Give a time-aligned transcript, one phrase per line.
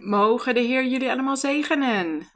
[0.00, 2.28] Mogen de Heer jullie allemaal zegenen.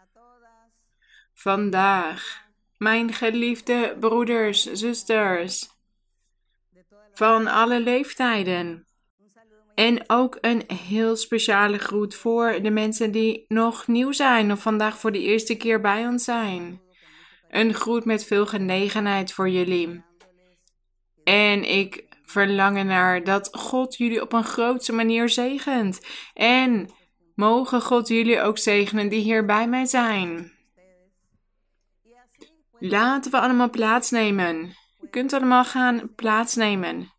[1.35, 2.45] Vandaag,
[2.79, 5.69] mijn geliefde broeders, zusters,
[7.13, 8.87] van alle leeftijden.
[9.75, 14.99] En ook een heel speciale groet voor de mensen die nog nieuw zijn of vandaag
[14.99, 16.81] voor de eerste keer bij ons zijn.
[17.51, 20.05] Een groet met veel genegenheid voor jullie.
[21.25, 26.01] En ik verlang naar dat God jullie op een grootse manier zegent.
[26.35, 26.89] En
[27.35, 30.53] mogen God jullie ook zegenen die hier bij mij zijn.
[32.79, 34.77] Laten we allemaal plaatsnemen.
[35.01, 37.13] Je kunt allemaal gaan plaatsnemen.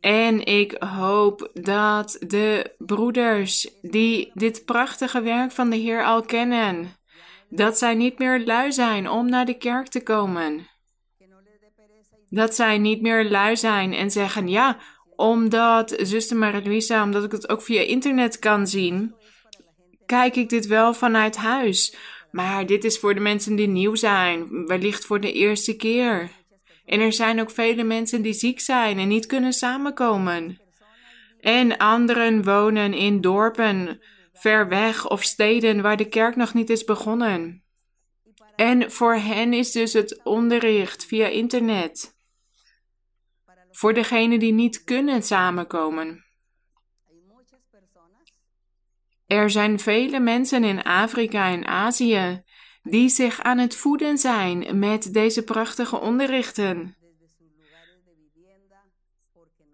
[0.00, 6.96] En ik hoop dat de broeders die dit prachtige werk van de Heer al kennen,
[7.48, 10.68] dat zij niet meer lui zijn om naar de kerk te komen.
[12.28, 14.78] Dat zij niet meer lui zijn en zeggen: Ja,
[15.20, 19.14] omdat zuster Maria omdat ik het ook via internet kan zien,
[20.06, 21.96] kijk ik dit wel vanuit huis.
[22.30, 26.30] Maar dit is voor de mensen die nieuw zijn, wellicht voor de eerste keer.
[26.84, 30.60] En er zijn ook vele mensen die ziek zijn en niet kunnen samenkomen.
[31.40, 34.00] En anderen wonen in dorpen
[34.32, 37.62] ver weg of steden waar de kerk nog niet is begonnen.
[38.56, 42.18] En voor hen is dus het onderricht via internet.
[43.80, 46.24] Voor degenen die niet kunnen samenkomen.
[49.26, 52.42] Er zijn vele mensen in Afrika en Azië
[52.82, 56.96] die zich aan het voeden zijn met deze prachtige onderrichten.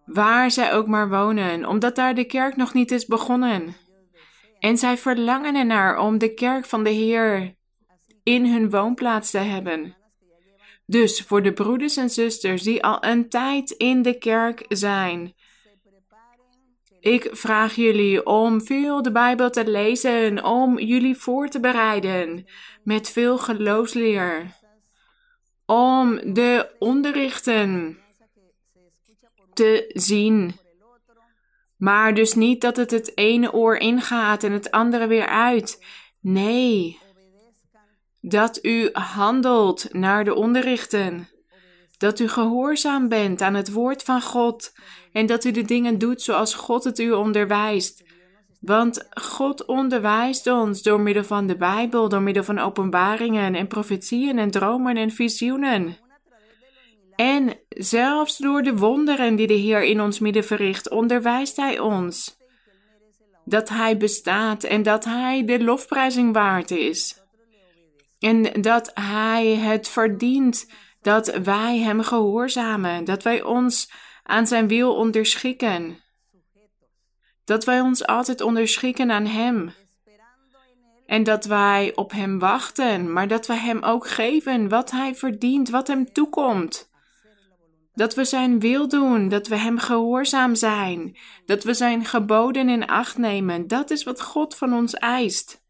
[0.05, 3.77] Waar zij ook maar wonen, omdat daar de kerk nog niet is begonnen.
[4.59, 7.57] En zij verlangen ernaar om de kerk van de Heer
[8.23, 10.06] in hun woonplaats te hebben.
[10.87, 15.35] Dus voor de broeders en zusters die al een tijd in de kerk zijn,
[17.01, 22.47] ik vraag jullie om veel de Bijbel te lezen, om jullie voor te bereiden
[22.83, 24.57] met veel geloofsleer,
[25.67, 27.99] om de onderrichten
[29.53, 30.59] te zien.
[31.77, 35.85] Maar dus niet dat het het ene oor ingaat en het andere weer uit.
[36.21, 36.99] Nee,
[38.29, 41.29] dat u handelt naar de onderrichten.
[41.99, 44.73] Dat u gehoorzaam bent aan het woord van God
[45.13, 48.05] en dat u de dingen doet zoals God het u onderwijst.
[48.61, 54.39] Want God onderwijst ons door middel van de Bijbel, door middel van openbaringen en profetieën
[54.39, 55.97] en dromen en visioenen.
[57.17, 62.37] En zelfs door de wonderen die de Heer in ons midden verricht, onderwijst Hij ons.
[63.45, 67.25] Dat Hij bestaat en dat Hij de lofprijzing waard is.
[68.19, 70.67] En dat Hij het verdient
[71.03, 73.91] dat wij Hem gehoorzamen, dat wij ons
[74.23, 76.01] aan Zijn wil onderschikken.
[77.45, 79.73] Dat wij ons altijd onderschikken aan Hem.
[81.07, 85.71] En dat wij op Hem wachten, maar dat we Hem ook geven wat Hij verdient,
[85.71, 86.91] wat Hem toekomt.
[87.95, 92.87] Dat we Zijn wil doen, dat we Hem gehoorzaam zijn, dat we Zijn geboden in
[92.87, 93.67] acht nemen.
[93.67, 95.65] Dat is wat God van ons eist.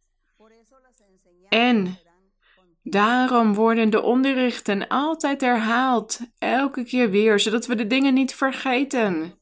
[1.48, 1.98] En
[2.88, 9.34] Daarom worden de onderrichten altijd herhaald, elke keer weer, zodat we de dingen niet vergeten.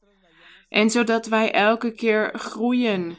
[0.69, 3.17] En zodat wij elke keer groeien.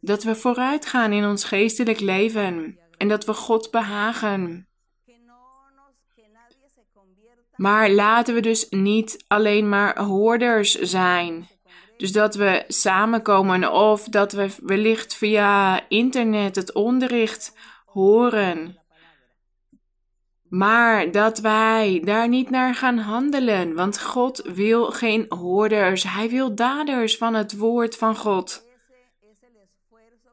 [0.00, 4.68] Dat we vooruit gaan in ons geestelijk leven en dat we God behagen.
[7.56, 11.48] Maar laten we dus niet alleen maar hoorders zijn.
[11.96, 18.79] Dus dat we samenkomen of dat we wellicht via internet het onderricht horen.
[20.50, 26.54] Maar dat wij daar niet naar gaan handelen, want God wil geen hoorders, Hij wil
[26.54, 28.68] daders van het woord van God.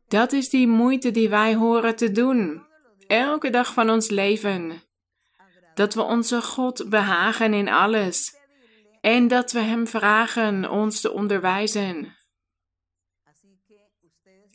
[0.08, 2.64] Dat is die moeite die wij horen te doen,
[3.08, 4.82] elke dag van ons leven.
[5.74, 8.36] Dat we onze God behagen in alles
[9.02, 12.16] en dat we Hem vragen ons te onderwijzen.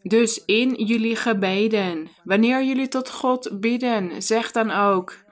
[0.02, 5.22] Dus in jullie gebeden, wanneer jullie tot God bidden, zeg dan ook: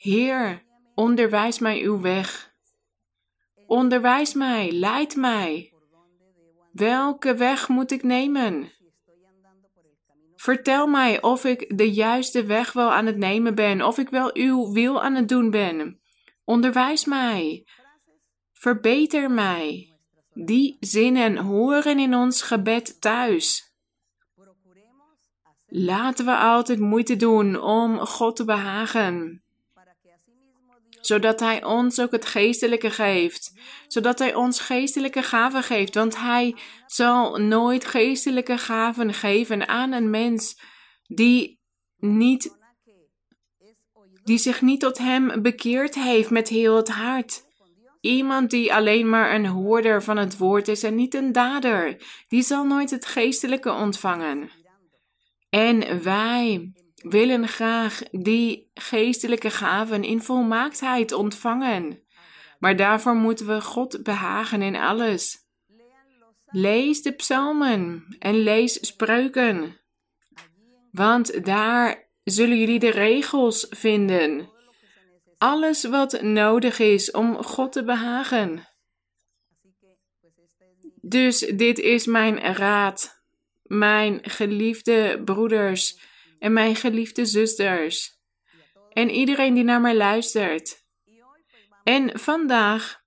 [0.00, 0.62] Heer,
[0.94, 2.54] onderwijs mij uw weg.
[3.66, 5.72] Onderwijs mij, leid mij.
[6.72, 8.72] Welke weg moet ik nemen?
[10.36, 14.30] Vertel mij of ik de juiste weg wel aan het nemen ben, of ik wel
[14.32, 16.00] uw wil aan het doen ben.
[16.44, 17.66] Onderwijs mij.
[18.52, 19.96] Verbeter mij.
[20.32, 23.74] Die zinnen horen in ons gebed thuis.
[25.66, 29.44] Laten we altijd moeite doen om God te behagen
[31.00, 33.52] zodat Hij ons ook het geestelijke geeft,
[33.86, 36.56] zodat Hij ons geestelijke gaven geeft, want Hij
[36.86, 40.60] zal nooit geestelijke gaven geven aan een mens
[41.06, 41.60] die
[41.96, 42.58] niet
[44.24, 47.48] die zich niet tot Hem bekeerd heeft met heel het hart.
[48.00, 52.42] Iemand die alleen maar een hoorder van het woord is en niet een dader, die
[52.42, 54.50] zal nooit het geestelijke ontvangen.
[55.50, 62.02] En wij willen graag die geestelijke gaven in volmaaktheid ontvangen.
[62.58, 65.38] Maar daarvoor moeten we God behagen in alles.
[66.46, 69.80] Lees de psalmen en lees spreuken.
[70.92, 74.50] Want daar zullen jullie de regels vinden.
[75.38, 78.68] Alles wat nodig is om God te behagen.
[81.02, 83.22] Dus dit is mijn raad,
[83.62, 85.98] mijn geliefde broeders
[86.40, 88.18] en mijn geliefde zusters.
[88.92, 90.84] En iedereen die naar mij luistert.
[91.84, 93.02] En vandaag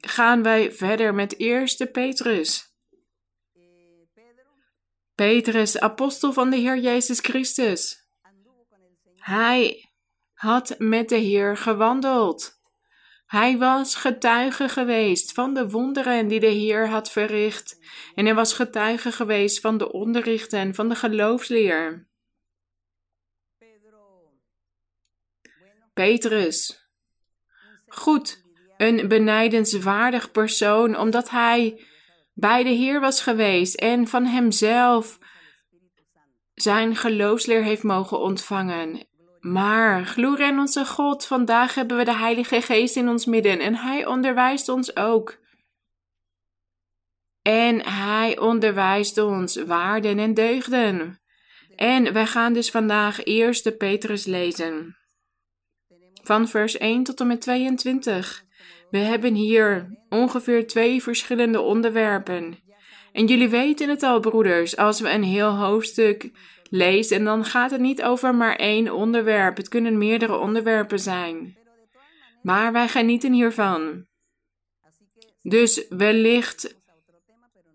[0.00, 2.72] gaan wij verder met eerste Petrus.
[5.14, 8.08] Petrus, apostel van de Heer Jezus Christus.
[9.16, 9.90] Hij
[10.32, 12.62] had met de Heer gewandeld.
[13.26, 17.78] Hij was getuige geweest van de wonderen die de Heer had verricht,
[18.14, 22.08] en hij was getuige geweest van de onderrichten van de geloofsleer.
[25.94, 26.88] Petrus.
[27.86, 28.44] Goed,
[28.76, 31.84] een benijdenswaardig persoon, omdat hij
[32.32, 35.18] bij de Heer was geweest en van hemzelf
[36.54, 39.06] zijn geloofsleer heeft mogen ontvangen.
[39.40, 43.74] Maar, glorie aan onze God, vandaag hebben we de Heilige Geest in ons midden en
[43.74, 45.38] Hij onderwijst ons ook.
[47.42, 51.20] En Hij onderwijst ons waarden en deugden.
[51.76, 54.96] En wij gaan dus vandaag eerst de Petrus lezen.
[56.24, 58.44] Van vers 1 tot en met 22.
[58.90, 62.58] We hebben hier ongeveer twee verschillende onderwerpen.
[63.12, 66.30] En jullie weten het al, broeders, als we een heel hoofdstuk
[66.70, 69.56] leest en dan gaat het niet over maar één onderwerp.
[69.56, 71.56] Het kunnen meerdere onderwerpen zijn.
[72.42, 74.06] Maar wij genieten hiervan.
[75.42, 76.76] Dus wellicht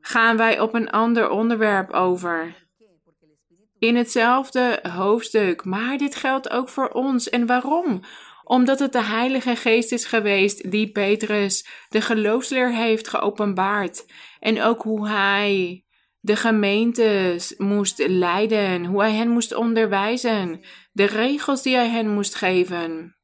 [0.02, 2.68] gaan wij op een ander onderwerp over.
[3.80, 7.30] In hetzelfde hoofdstuk, maar dit geldt ook voor ons.
[7.30, 8.02] En waarom?
[8.50, 14.06] Omdat het de Heilige Geest is geweest die Petrus de geloofsleer heeft geopenbaard.
[14.40, 15.84] En ook hoe hij
[16.20, 20.62] de gemeentes moest leiden, hoe hij hen moest onderwijzen,
[20.92, 23.16] de regels die hij hen moest geven,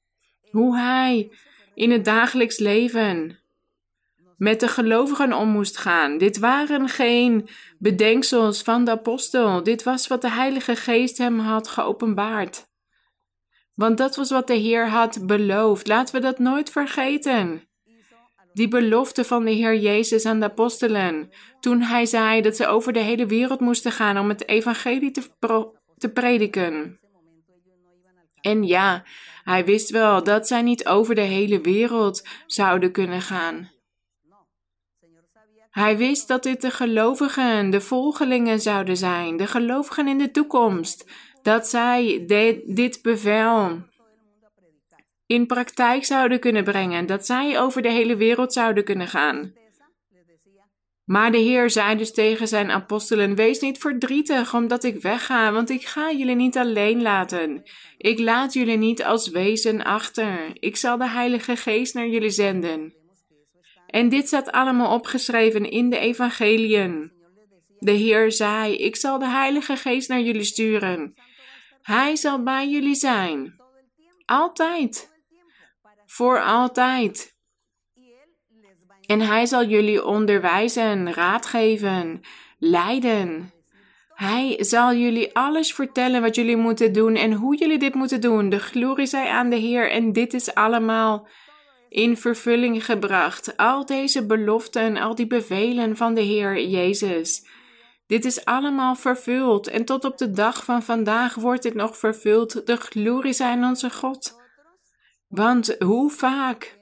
[0.51, 1.31] hoe hij
[1.73, 3.39] in het dagelijks leven
[4.37, 6.17] met de gelovigen om moest gaan.
[6.17, 11.67] Dit waren geen bedenksels van de apostel, dit was wat de Heilige Geest hem had
[11.67, 12.73] geopenbaard.
[13.75, 15.87] Want dat was wat de Heer had beloofd.
[15.87, 17.67] Laten we dat nooit vergeten
[18.55, 21.29] die belofte van de Heer Jezus aan de apostelen,
[21.59, 25.21] toen hij zei dat ze over de hele wereld moesten gaan om het evangelie te,
[25.97, 26.99] te prediken.
[28.41, 29.03] En ja,
[29.43, 33.71] hij wist wel dat zij niet over de hele wereld zouden kunnen gaan.
[35.69, 41.11] Hij wist dat dit de gelovigen, de volgelingen zouden zijn, de gelovigen in de toekomst,
[41.45, 42.23] dat zij
[42.65, 43.81] dit bevel
[45.25, 49.53] in praktijk zouden kunnen brengen, dat zij over de hele wereld zouden kunnen gaan.
[51.03, 55.69] Maar de Heer zei dus tegen zijn apostelen: Wees niet verdrietig omdat ik wegga, want
[55.69, 57.63] ik ga jullie niet alleen laten.
[57.97, 60.51] Ik laat jullie niet als wezen achter.
[60.53, 62.93] Ik zal de Heilige Geest naar jullie zenden.
[63.87, 67.11] En dit staat allemaal opgeschreven in de Evangeliën.
[67.79, 71.13] De Heer zei: Ik zal de Heilige Geest naar jullie sturen.
[71.85, 73.55] Hij zal bij jullie zijn.
[74.25, 75.11] Altijd
[76.05, 77.35] voor altijd.
[79.05, 82.21] En hij zal jullie onderwijzen, raad geven,
[82.57, 83.53] leiden.
[84.07, 88.49] Hij zal jullie alles vertellen wat jullie moeten doen en hoe jullie dit moeten doen.
[88.49, 91.27] De glorie zij aan de Heer en dit is allemaal
[91.89, 93.57] in vervulling gebracht.
[93.57, 97.45] Al deze beloften, al die bevelen van de Heer Jezus.
[98.07, 102.65] Dit is allemaal vervuld en tot op de dag van vandaag wordt dit nog vervuld.
[102.67, 104.35] De glorie zij aan onze God.
[105.27, 106.79] Want hoe vaak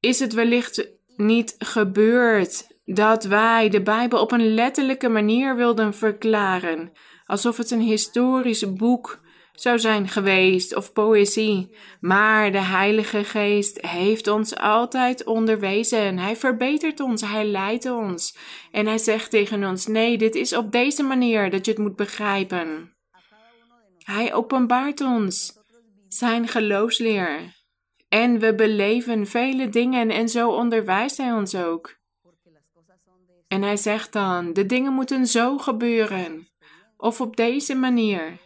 [0.00, 6.92] is het wellicht niet gebeurd dat wij de Bijbel op een letterlijke manier wilden verklaren,
[7.26, 9.20] alsof het een historisch boek
[9.54, 11.76] zou zijn geweest of poëzie.
[12.00, 16.18] Maar de Heilige Geest heeft ons altijd onderwezen.
[16.18, 18.36] Hij verbetert ons, hij leidt ons.
[18.70, 21.96] En hij zegt tegen ons: nee, dit is op deze manier dat je het moet
[21.96, 22.92] begrijpen.
[24.04, 25.52] Hij openbaart ons
[26.08, 27.62] zijn geloofsleer.
[28.08, 31.96] En we beleven vele dingen en zo onderwijst hij ons ook.
[33.48, 36.48] En hij zegt dan: de dingen moeten zo gebeuren,
[36.96, 38.43] of op deze manier.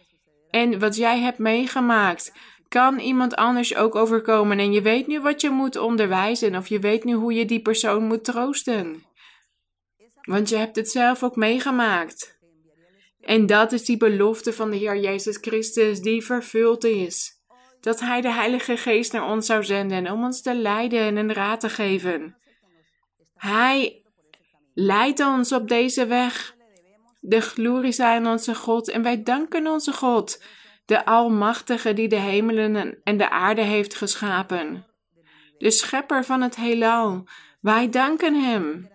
[0.49, 2.31] En wat jij hebt meegemaakt,
[2.67, 4.59] kan iemand anders ook overkomen.
[4.59, 7.61] En je weet nu wat je moet onderwijzen, of je weet nu hoe je die
[7.61, 9.03] persoon moet troosten.
[10.21, 12.37] Want je hebt het zelf ook meegemaakt.
[13.21, 17.37] En dat is die belofte van de Heer Jezus Christus die vervuld is.
[17.81, 21.33] Dat Hij de Heilige Geest naar ons zou zenden om ons te leiden en een
[21.33, 22.37] raad te geven.
[23.35, 24.03] Hij
[24.73, 26.57] leidt ons op deze weg.
[27.29, 30.43] De glorie zijn onze God en wij danken onze God,
[30.85, 34.85] de Almachtige die de hemelen en de aarde heeft geschapen.
[35.57, 37.27] De Schepper van het heelal.
[37.61, 38.89] Wij danken Hem.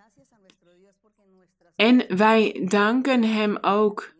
[1.75, 4.13] En wij danken Hem ook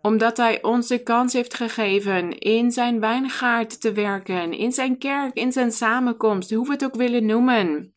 [0.00, 5.34] omdat Hij ons de kans heeft gegeven in Zijn wijngaard te werken, in Zijn kerk,
[5.34, 7.94] in Zijn samenkomst, hoe we het ook willen noemen.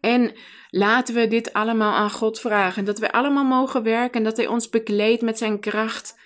[0.00, 0.34] En
[0.70, 4.68] laten we dit allemaal aan God vragen, dat we allemaal mogen werken, dat Hij ons
[4.68, 6.18] bekleedt met Zijn kracht,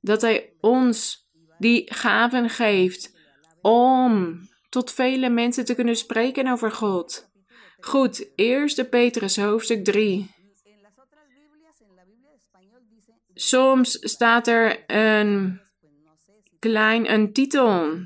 [0.00, 1.28] dat Hij ons
[1.58, 3.18] die gaven geeft
[3.60, 4.38] om
[4.68, 7.30] tot vele mensen te kunnen spreken over God.
[7.80, 10.30] Goed, eerste Petrus hoofdstuk 3.
[13.34, 15.60] Soms staat er een
[16.58, 17.96] klein een titel,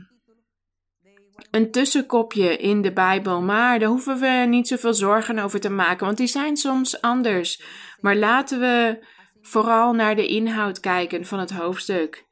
[1.50, 6.06] een tussenkopje in de Bijbel, maar daar hoeven we niet zoveel zorgen over te maken,
[6.06, 7.62] want die zijn soms anders.
[8.00, 9.06] Maar laten we
[9.40, 12.26] vooral naar de inhoud kijken van het hoofdstuk.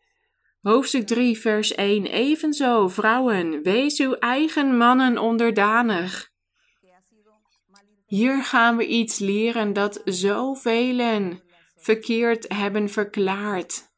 [0.61, 2.07] Hoofdstuk 3, vers 1.
[2.07, 6.31] Evenzo, vrouwen, wees uw eigen mannen onderdanig.
[8.07, 11.41] Hier gaan we iets leren dat zoveel
[11.77, 13.91] verkeerd hebben verklaard.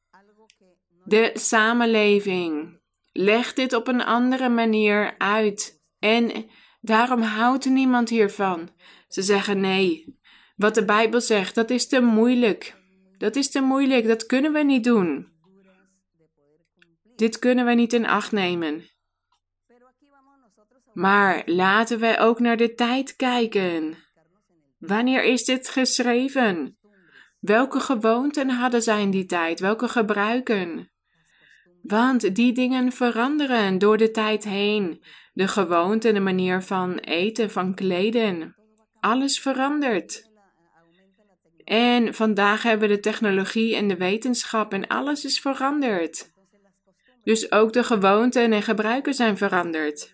[1.04, 2.80] De samenleving
[3.16, 6.46] legt dit op een andere manier uit en
[6.80, 8.70] daarom houdt niemand hiervan.
[9.08, 10.18] Ze zeggen nee,
[10.56, 12.76] wat de Bijbel zegt, dat is te moeilijk.
[13.18, 15.32] Dat is te moeilijk, dat kunnen we niet doen.
[17.16, 18.84] Dit kunnen we niet in acht nemen.
[20.92, 23.96] Maar laten we ook naar de tijd kijken.
[24.78, 26.78] Wanneer is dit geschreven?
[27.40, 29.60] Welke gewoonten hadden zij in die tijd?
[29.60, 30.92] Welke gebruiken?
[31.86, 35.02] Want die dingen veranderen door de tijd heen.
[35.32, 38.56] De gewoonten, de manier van eten, van kleden.
[39.00, 40.30] Alles verandert.
[41.64, 46.32] En vandaag hebben we de technologie en de wetenschap en alles is veranderd.
[47.24, 50.13] Dus ook de gewoonten en gebruiken zijn veranderd.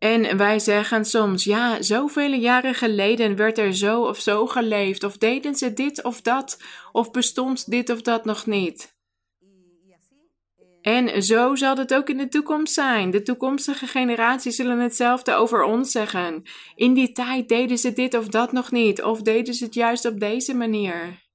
[0.00, 5.18] En wij zeggen soms, ja, zoveel jaren geleden werd er zo of zo geleefd, of
[5.18, 8.98] deden ze dit of dat, of bestond dit of dat nog niet.
[10.82, 13.10] En zo zal het ook in de toekomst zijn.
[13.10, 16.42] De toekomstige generaties zullen hetzelfde over ons zeggen.
[16.74, 20.04] In die tijd deden ze dit of dat nog niet, of deden ze het juist
[20.04, 21.28] op deze manier.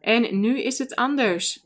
[0.00, 1.64] En nu is het anders.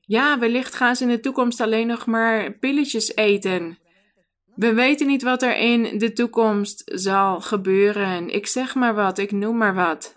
[0.00, 3.78] Ja, wellicht gaan ze in de toekomst alleen nog maar pilletjes eten.
[4.56, 8.28] We weten niet wat er in de toekomst zal gebeuren.
[8.28, 10.14] Ik zeg maar wat, ik noem maar wat.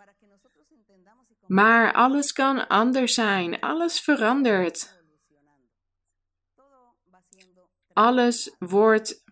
[1.47, 4.97] Maar alles kan anders zijn, alles verandert.
[7.93, 9.23] Alles wordt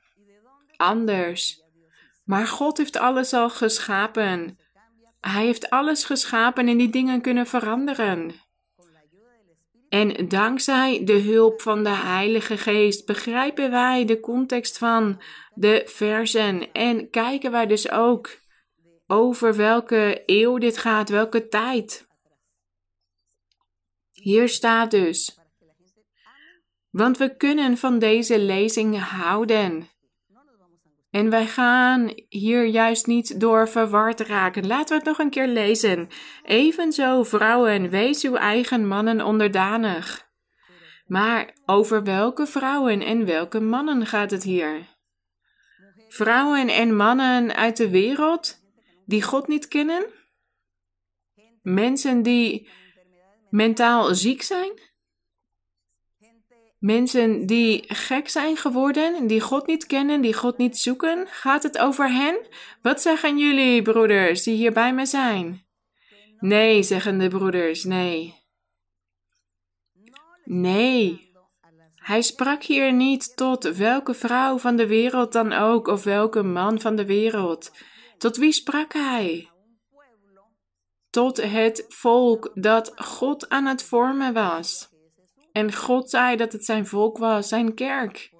[0.75, 1.63] anders.
[2.23, 4.59] Maar God heeft alles al geschapen.
[5.19, 8.46] Hij heeft alles geschapen en die dingen kunnen veranderen.
[9.89, 15.21] En dankzij de hulp van de Heilige Geest begrijpen wij de context van
[15.53, 18.39] de versen en kijken wij dus ook
[19.07, 22.07] over welke eeuw dit gaat, welke tijd.
[24.11, 25.39] Hier staat dus.
[26.89, 29.89] Want we kunnen van deze lezing houden.
[31.17, 34.67] En wij gaan hier juist niet door verward raken.
[34.67, 36.07] Laten we het nog een keer lezen.
[36.43, 40.29] Evenzo, vrouwen, wees uw eigen mannen onderdanig.
[41.05, 44.87] Maar over welke vrouwen en welke mannen gaat het hier?
[46.07, 48.59] Vrouwen en mannen uit de wereld
[49.05, 50.05] die God niet kennen?
[51.61, 52.69] Mensen die
[53.49, 54.71] mentaal ziek zijn?
[56.79, 61.77] Mensen die gek zijn geworden, die God niet kennen, die God niet zoeken, gaat het
[61.77, 62.37] over hen?
[62.81, 65.65] Wat zeggen jullie, broeders, die hier bij me zijn?
[66.39, 68.33] Nee, zeggen de broeders, nee.
[70.43, 71.31] Nee.
[71.95, 76.81] Hij sprak hier niet tot welke vrouw van de wereld dan ook, of welke man
[76.81, 77.71] van de wereld.
[78.17, 79.49] Tot wie sprak hij?
[81.17, 84.89] tot het volk dat God aan het vormen was.
[85.57, 88.31] En God zei dat het zijn volk was, zijn kerk.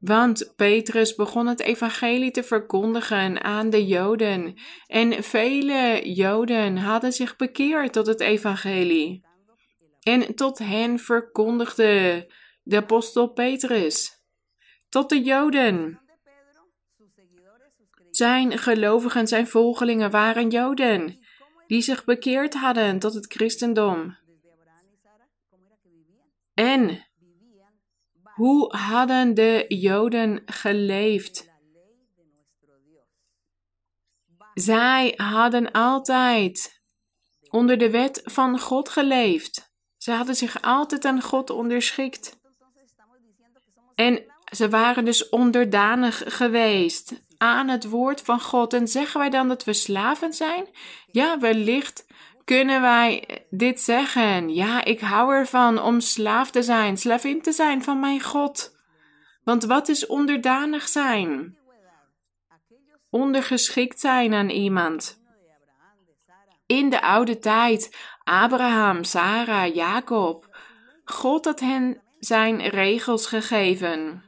[0.00, 4.54] Want Petrus begon het evangelie te verkondigen aan de Joden.
[4.86, 9.24] En vele Joden hadden zich bekeerd tot het evangelie.
[10.00, 12.26] En tot hen verkondigde
[12.62, 14.22] de apostel Petrus.
[14.88, 16.00] Tot de Joden.
[18.10, 21.18] Zijn gelovigen, zijn volgelingen waren Joden,
[21.66, 24.22] die zich bekeerd hadden tot het christendom.
[26.54, 27.06] En
[28.22, 31.52] hoe hadden de Joden geleefd?
[34.54, 36.82] Zij hadden altijd
[37.50, 39.72] onder de wet van God geleefd.
[39.96, 42.40] Ze hadden zich altijd aan God onderschikt.
[43.94, 48.72] En ze waren dus onderdanig geweest aan het woord van God.
[48.72, 50.66] En zeggen wij dan dat we slaven zijn?
[51.06, 52.06] Ja, wellicht
[52.44, 54.54] kunnen wij dit zeggen.
[54.54, 58.76] Ja, ik hou ervan om slaaf te zijn, slavin te zijn van mijn God.
[59.44, 61.58] Want wat is onderdanig zijn?
[63.10, 65.22] Ondergeschikt zijn aan iemand.
[66.66, 70.56] In de oude tijd, Abraham, Sarah, Jacob,
[71.04, 74.22] God had hen zijn regels gegeven.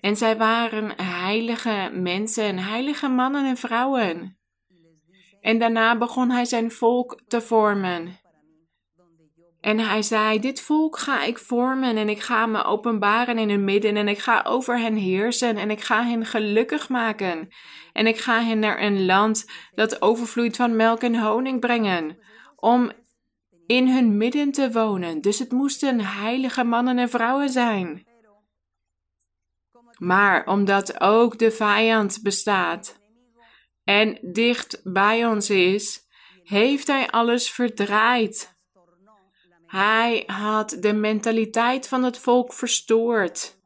[0.00, 4.37] En zij waren heilige mensen, heilige mannen en vrouwen.
[5.40, 8.18] En daarna begon hij zijn volk te vormen.
[9.60, 13.64] En hij zei: Dit volk ga ik vormen en ik ga me openbaren in hun
[13.64, 17.48] midden en ik ga over hen heersen en ik ga hen gelukkig maken.
[17.92, 22.18] En ik ga hen naar een land dat overvloeit van melk en honing brengen,
[22.56, 22.92] om
[23.66, 25.20] in hun midden te wonen.
[25.20, 28.06] Dus het moesten heilige mannen en vrouwen zijn.
[29.98, 32.98] Maar omdat ook de vijand bestaat
[33.88, 36.06] en dicht bij ons is,
[36.42, 38.56] heeft hij alles verdraaid.
[39.66, 43.56] Hij had de mentaliteit van het volk verstoord.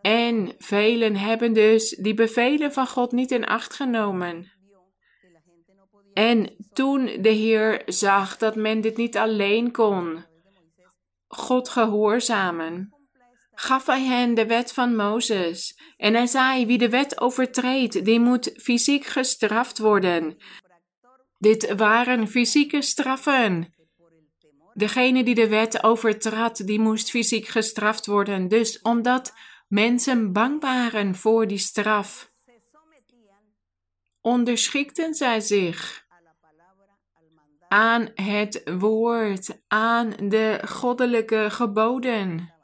[0.00, 4.52] En velen hebben dus die bevelen van God niet in acht genomen.
[6.12, 10.24] En toen de Heer zag dat men dit niet alleen kon,
[11.26, 12.95] God gehoorzamen,
[13.58, 15.78] gaf hij hen de wet van Mozes.
[15.96, 20.36] En hij zei: Wie de wet overtreedt, die moet fysiek gestraft worden.
[21.38, 23.74] Dit waren fysieke straffen.
[24.74, 28.48] Degene die de wet overtrad, die moest fysiek gestraft worden.
[28.48, 29.34] Dus omdat
[29.68, 32.30] mensen bang waren voor die straf,
[34.20, 36.04] onderschikten zij zich
[37.68, 42.55] aan het woord, aan de goddelijke geboden.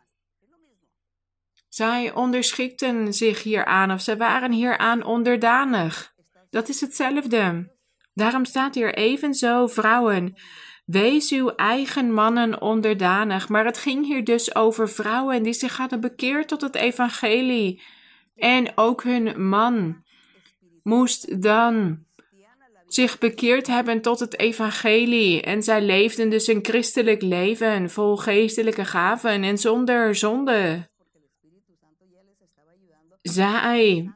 [1.75, 6.15] Zij onderschikten zich hieraan of zij waren hieraan onderdanig.
[6.51, 7.73] Dat is hetzelfde.
[8.15, 10.35] Daarom staat hier evenzo, vrouwen,
[10.85, 13.49] wees uw eigen mannen onderdanig.
[13.49, 17.83] Maar het ging hier dus over vrouwen die zich hadden bekeerd tot het evangelie.
[18.37, 20.05] En ook hun man
[20.83, 22.05] moest dan
[22.87, 25.43] zich bekeerd hebben tot het evangelie.
[25.43, 30.91] En zij leefden dus een christelijk leven vol geestelijke gaven en zonder zonde.
[33.23, 34.13] Zij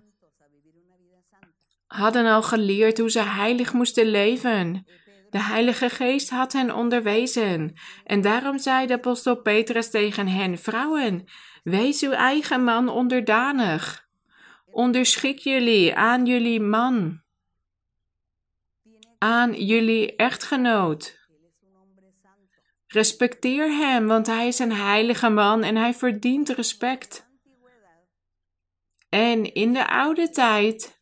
[1.86, 4.86] hadden al geleerd hoe ze heilig moesten leven.
[5.30, 7.74] De Heilige Geest had hen onderwezen.
[8.04, 11.24] En daarom zei de apostel Petrus tegen hen: Vrouwen,
[11.62, 14.04] wees uw eigen man onderdanig.
[14.66, 17.20] Onderschik jullie aan jullie man,
[19.18, 21.24] aan jullie echtgenoot.
[22.86, 27.25] Respecteer hem, want hij is een heilige man en hij verdient respect.
[29.08, 31.00] En in de oude tijd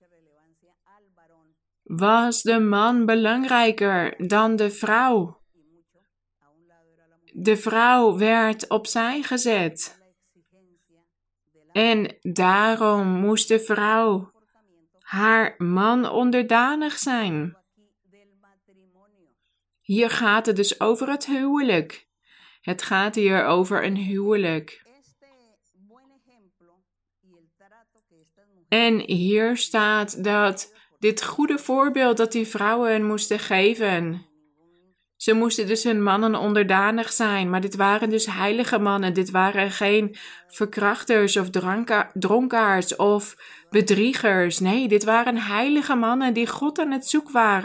[1.83, 5.43] was de man belangrijker dan de vrouw.
[7.33, 10.03] De vrouw werd opzij gezet.
[11.73, 14.33] En daarom moest de vrouw
[14.99, 17.57] haar man onderdanig zijn.
[19.81, 22.09] Hier gaat het dus over het huwelijk.
[22.61, 24.84] Het gaat hier over een huwelijk.
[28.75, 34.27] En hier staat dat dit goede voorbeeld dat die vrouwen moesten geven.
[35.17, 39.15] Ze moesten dus hun mannen onderdanig zijn, maar dit waren dus heilige mannen.
[39.15, 41.51] Dit waren geen verkrachters of
[42.13, 43.37] dronkaards of
[43.71, 44.59] bedriegers.
[44.59, 47.19] Nee, dit waren heilige mannen die God aan het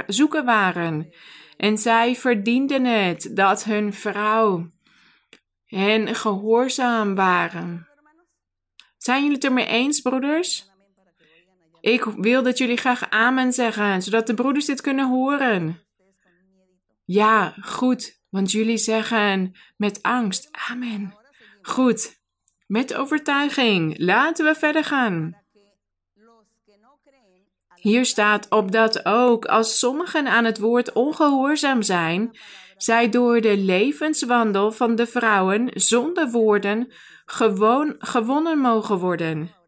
[0.07, 1.13] zoeken waren.
[1.57, 4.69] En zij verdienden het dat hun vrouw
[5.65, 7.87] hen gehoorzaam waren.
[8.97, 10.68] Zijn jullie het ermee eens, broeders?
[11.81, 15.79] Ik wil dat jullie graag amen zeggen, zodat de broeders dit kunnen horen.
[17.05, 21.13] Ja, goed, want jullie zeggen met angst amen.
[21.61, 22.19] Goed,
[22.67, 23.97] met overtuiging.
[23.97, 25.37] Laten we verder gaan.
[27.75, 32.37] Hier staat op dat ook als sommigen aan het woord ongehoorzaam zijn,
[32.77, 36.93] zij door de levenswandel van de vrouwen zonder woorden
[37.25, 39.58] gewoon gewonnen mogen worden.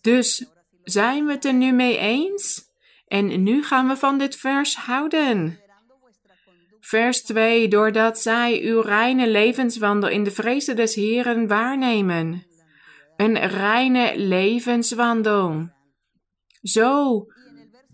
[0.00, 0.46] Dus
[0.82, 2.68] zijn we het er nu mee eens?
[3.06, 5.60] En nu gaan we van dit vers houden.
[6.80, 7.68] Vers 2.
[7.68, 12.46] Doordat zij uw reine levenswandel in de vrezen des Heren waarnemen.
[13.16, 15.68] Een reine levenswandel.
[16.62, 17.24] Zo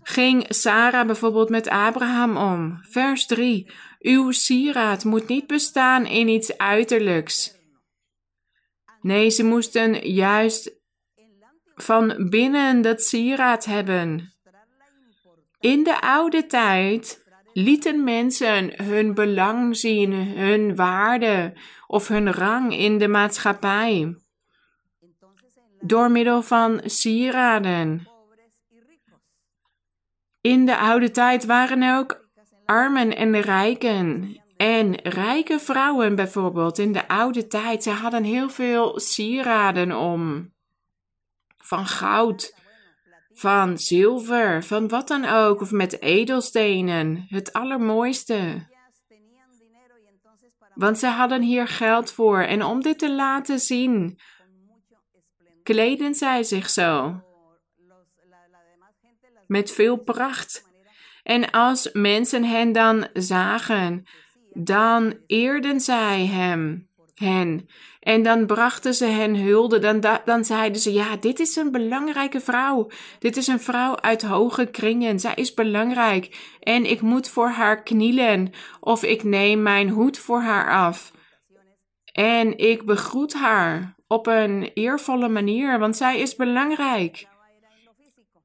[0.01, 2.79] ging Sarah bijvoorbeeld met Abraham om.
[2.81, 3.71] Vers 3.
[3.99, 7.55] Uw sieraad moet niet bestaan in iets uiterlijks.
[9.01, 10.76] Nee, ze moesten juist
[11.77, 14.33] van binnen dat sieraad hebben.
[15.59, 21.53] In de oude tijd lieten mensen hun belang zien, hun waarde
[21.87, 24.15] of hun rang in de maatschappij.
[25.81, 28.07] Door middel van sieraden.
[30.41, 32.27] In de oude tijd waren er ook
[32.65, 34.35] armen en rijken.
[34.57, 40.51] En rijke vrouwen bijvoorbeeld in de oude tijd, ze hadden heel veel sieraden om.
[41.67, 42.53] Van goud,
[43.33, 48.67] van zilver, van wat dan ook, of met edelstenen, het allermooiste.
[50.73, 54.19] Want ze hadden hier geld voor en om dit te laten zien,
[55.63, 57.21] kleden zij zich zo.
[59.47, 60.65] Met veel pracht.
[61.23, 64.03] En als mensen hen dan zagen,
[64.53, 67.69] dan eerden zij hem, hen.
[68.07, 69.79] En dan brachten ze hen hulde.
[69.79, 72.87] Dan, dan zeiden ze: Ja, dit is een belangrijke vrouw.
[73.19, 75.19] Dit is een vrouw uit hoge kringen.
[75.19, 76.55] Zij is belangrijk.
[76.59, 78.51] En ik moet voor haar knielen.
[78.79, 81.11] Of ik neem mijn hoed voor haar af.
[82.11, 87.27] En ik begroet haar op een eervolle manier, want zij is belangrijk.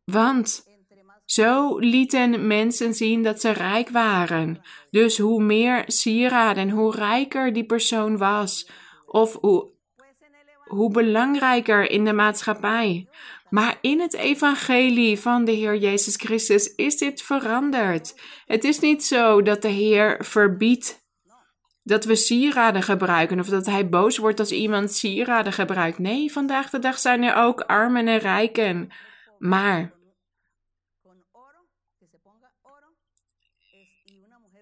[0.05, 0.65] Want
[1.25, 4.61] zo lieten mensen zien dat ze rijk waren.
[4.91, 8.69] Dus hoe meer sieraden en hoe rijker die persoon was,
[9.13, 9.71] of hoe,
[10.65, 13.09] hoe belangrijker in de maatschappij.
[13.49, 18.21] Maar in het evangelie van de Heer Jezus Christus is dit veranderd.
[18.47, 21.01] Het is niet zo dat de Heer verbiedt
[21.83, 25.99] dat we sieraden gebruiken of dat hij boos wordt als iemand sieraden gebruikt.
[25.99, 28.89] Nee, vandaag de dag zijn er ook armen en rijken.
[29.39, 29.93] Maar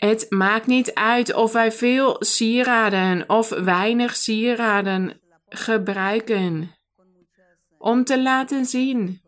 [0.00, 6.76] Het maakt niet uit of wij veel sieraden of weinig sieraden gebruiken
[7.78, 9.20] om te laten zien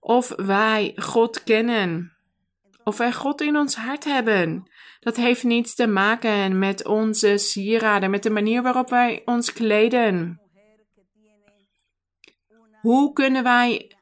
[0.00, 2.16] of wij God kennen,
[2.84, 4.70] of wij God in ons hart hebben.
[5.00, 10.40] Dat heeft niets te maken met onze sieraden, met de manier waarop wij ons kleden.
[12.80, 13.92] Hoe kunnen wij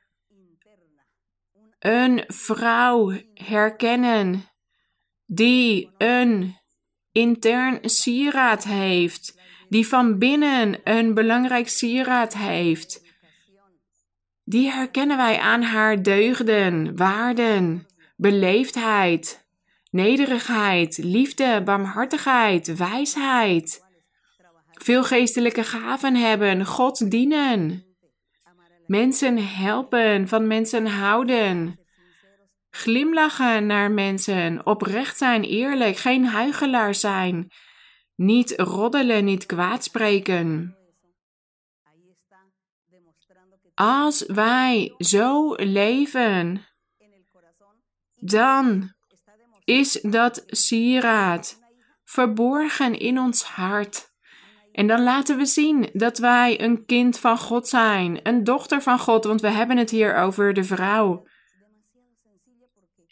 [1.78, 4.44] een vrouw herkennen
[5.26, 6.56] die een
[7.12, 13.04] intern sieraad heeft, die van binnen een belangrijk sieraad heeft.
[14.44, 17.86] Die herkennen wij aan haar deugden, waarden,
[18.16, 19.46] beleefdheid,
[19.90, 23.84] nederigheid, liefde, barmhartigheid, wijsheid.
[24.72, 27.84] Veel geestelijke gaven hebben, God dienen,
[28.86, 31.85] mensen helpen, van mensen houden
[32.76, 37.52] Glimlachen naar mensen, oprecht zijn, eerlijk, geen huigelaar zijn.
[38.14, 40.76] Niet roddelen, niet kwaadspreken.
[43.74, 46.66] Als wij zo leven,
[48.14, 48.94] dan
[49.64, 51.58] is dat sieraad
[52.04, 54.14] verborgen in ons hart.
[54.72, 58.98] En dan laten we zien dat wij een kind van God zijn, een dochter van
[58.98, 61.26] God, want we hebben het hier over de vrouw.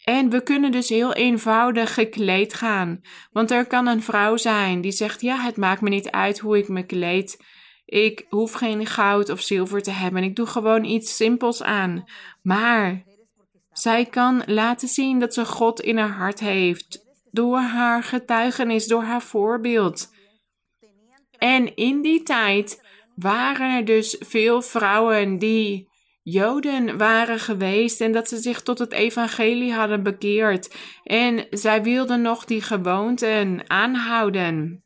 [0.05, 3.01] En we kunnen dus heel eenvoudig gekleed gaan.
[3.31, 6.57] Want er kan een vrouw zijn die zegt: Ja, het maakt me niet uit hoe
[6.57, 7.43] ik me kleed.
[7.85, 10.23] Ik hoef geen goud of zilver te hebben.
[10.23, 12.03] Ik doe gewoon iets simpels aan.
[12.41, 13.03] Maar
[13.71, 17.05] zij kan laten zien dat ze God in haar hart heeft.
[17.31, 20.13] Door haar getuigenis, door haar voorbeeld.
[21.37, 22.83] En in die tijd
[23.15, 25.89] waren er dus veel vrouwen die
[26.27, 30.75] Joden waren geweest en dat ze zich tot het evangelie hadden bekeerd.
[31.03, 34.83] En zij wilden nog die gewoonten aanhouden.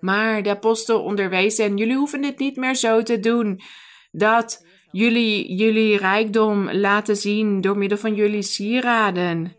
[0.00, 3.60] Maar de apostel onderwees en jullie hoeven dit niet meer zo te doen.
[4.10, 9.56] Dat jullie, jullie rijkdom laten zien door middel van jullie sieraden.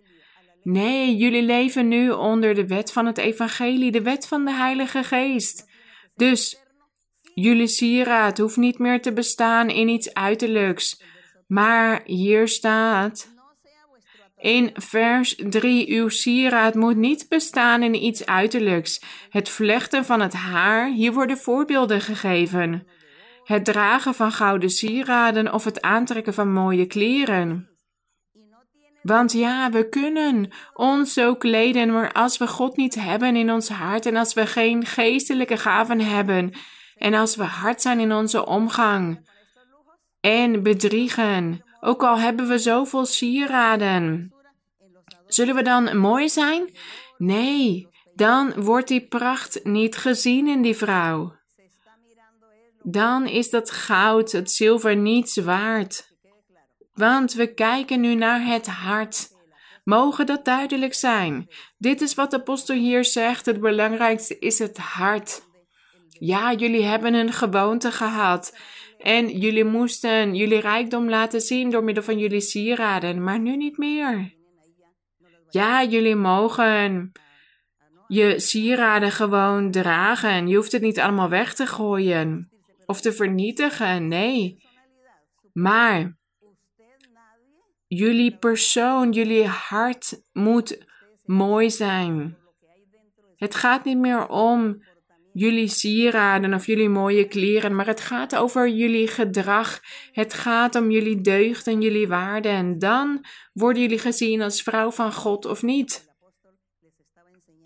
[0.64, 5.04] Nee, jullie leven nu onder de wet van het evangelie, de wet van de Heilige
[5.04, 5.70] Geest.
[6.16, 6.67] Dus
[7.42, 11.02] jullie sieraad hoeft niet meer te bestaan in iets uiterlijks.
[11.48, 13.30] Maar hier staat
[14.38, 19.02] in vers 3: Uw sieraad moet niet bestaan in iets uiterlijks.
[19.30, 22.88] Het vlechten van het haar, hier worden voorbeelden gegeven.
[23.44, 27.70] Het dragen van gouden sieraden of het aantrekken van mooie kleren.
[29.02, 33.70] Want ja, we kunnen ons zo kleden, maar als we God niet hebben in ons
[33.70, 36.54] hart en als we geen geestelijke gaven hebben
[36.98, 39.30] en als we hard zijn in onze omgang
[40.20, 44.34] en bedriegen, ook al hebben we zoveel sieraden,
[45.28, 46.76] zullen we dan mooi zijn?
[47.18, 51.36] Nee, dan wordt die pracht niet gezien in die vrouw.
[52.84, 56.16] Dan is dat goud, het zilver niets waard.
[56.94, 59.36] Want we kijken nu naar het hart.
[59.84, 61.50] Mogen dat duidelijk zijn?
[61.78, 63.46] Dit is wat de apostel hier zegt.
[63.46, 65.47] Het belangrijkste is het hart.
[66.20, 68.58] Ja, jullie hebben een gewoonte gehad.
[68.98, 73.78] En jullie moesten jullie rijkdom laten zien door middel van jullie sieraden, maar nu niet
[73.78, 74.36] meer.
[75.50, 77.12] Ja, jullie mogen
[78.08, 80.48] je sieraden gewoon dragen.
[80.48, 82.50] Je hoeft het niet allemaal weg te gooien
[82.86, 84.08] of te vernietigen.
[84.08, 84.66] Nee.
[85.54, 86.18] Maar
[87.88, 90.86] jullie persoon, jullie hart moet
[91.24, 92.38] mooi zijn.
[93.36, 94.84] Het gaat niet meer om
[95.38, 99.80] jullie sieraden of jullie mooie kleren, maar het gaat over jullie gedrag.
[100.12, 102.52] Het gaat om jullie deugd en jullie waarden.
[102.52, 106.06] En dan worden jullie gezien als vrouw van God of niet.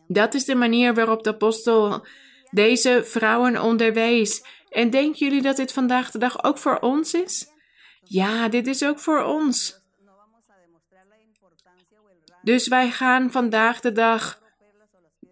[0.07, 2.05] Dat is de manier waarop de apostel
[2.49, 4.43] deze vrouwen onderwees.
[4.69, 7.47] En denken jullie dat dit vandaag de dag ook voor ons is?
[8.03, 9.79] Ja, dit is ook voor ons.
[12.41, 14.41] Dus wij gaan vandaag de dag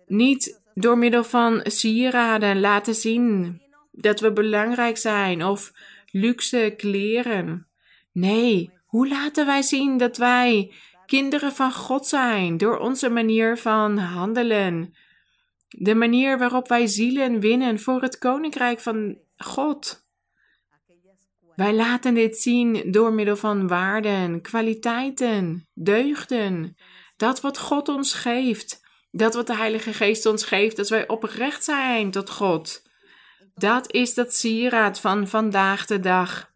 [0.06, 5.72] niet door middel van sieraden laten zien dat we belangrijk zijn of
[6.12, 7.68] luxe kleren.
[8.12, 10.74] Nee, hoe laten wij zien dat wij
[11.06, 14.94] kinderen van God zijn door onze manier van handelen?
[15.68, 20.08] De manier waarop wij zielen winnen voor het koninkrijk van God.
[21.56, 26.78] Wij laten dit zien door middel van waarden, kwaliteiten, deugden,
[27.18, 28.79] dat wat God ons geeft,
[29.12, 32.82] dat wat de Heilige Geest ons geeft, dat wij oprecht zijn tot God.
[33.56, 36.52] Dat is dat sieraad van vandaag de dag.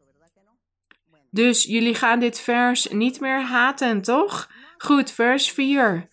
[1.32, 4.52] Dus jullie gaan dit vers niet meer haten, toch?
[4.78, 6.08] Goed, vers 4.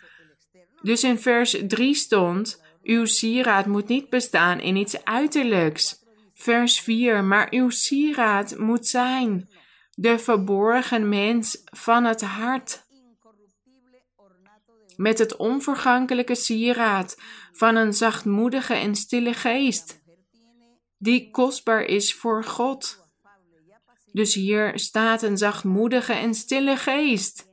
[0.82, 6.04] Dus in vers 3 stond: Uw sieraad moet niet bestaan in iets uiterlijks.
[6.34, 7.24] Vers 4.
[7.24, 9.48] Maar uw sieraad moet zijn
[9.94, 12.84] de verborgen mens van het hart
[15.00, 17.16] met het onvergankelijke sieraad
[17.52, 20.00] van een zachtmoedige en stille geest,
[20.98, 23.08] die kostbaar is voor God.
[24.12, 27.48] Dus hier staat een zachtmoedige en stille geest.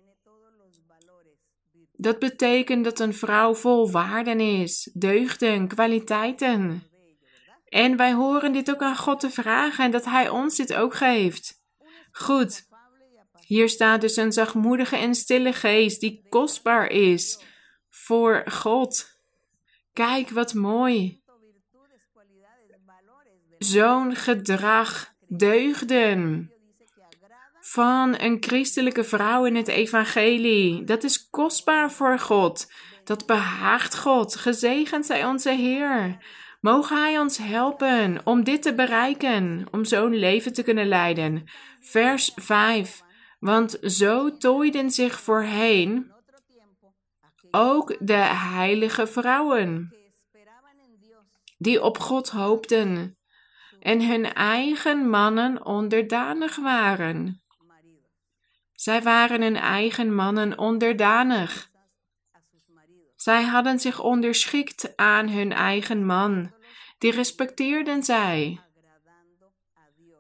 [1.94, 6.84] Dat betekent dat een vrouw vol waarden is, deugden, kwaliteiten.
[7.66, 10.96] En wij horen dit ook aan God te vragen en dat Hij ons dit ook
[10.96, 11.64] geeft.
[12.12, 12.68] Goed,
[13.48, 17.44] hier staat dus een zachtmoedige en stille geest die kostbaar is
[17.90, 19.20] voor God.
[19.94, 21.22] Kijk wat mooi.
[23.58, 26.52] Zo'n gedrag, deugden
[27.60, 30.84] van een christelijke vrouw in het evangelie.
[30.84, 32.72] Dat is kostbaar voor God.
[33.04, 34.36] Dat behaagt God.
[34.36, 36.18] Gezegend zij onze Heer.
[36.62, 41.44] Mogen Hij ons helpen om dit te bereiken, om zo'n leven te kunnen leiden.
[41.80, 43.06] Vers 5.
[43.40, 46.12] Want zo tooiden zich voorheen
[47.52, 48.14] ook de
[48.54, 49.96] heilige vrouwen,
[51.58, 53.18] die op God hoopten
[53.80, 57.42] en hun eigen mannen onderdanig waren.
[58.74, 61.70] Zij waren hun eigen mannen onderdanig.
[63.16, 66.54] Zij hadden zich onderschikt aan hun eigen man.
[66.98, 68.62] Die respecteerden zij.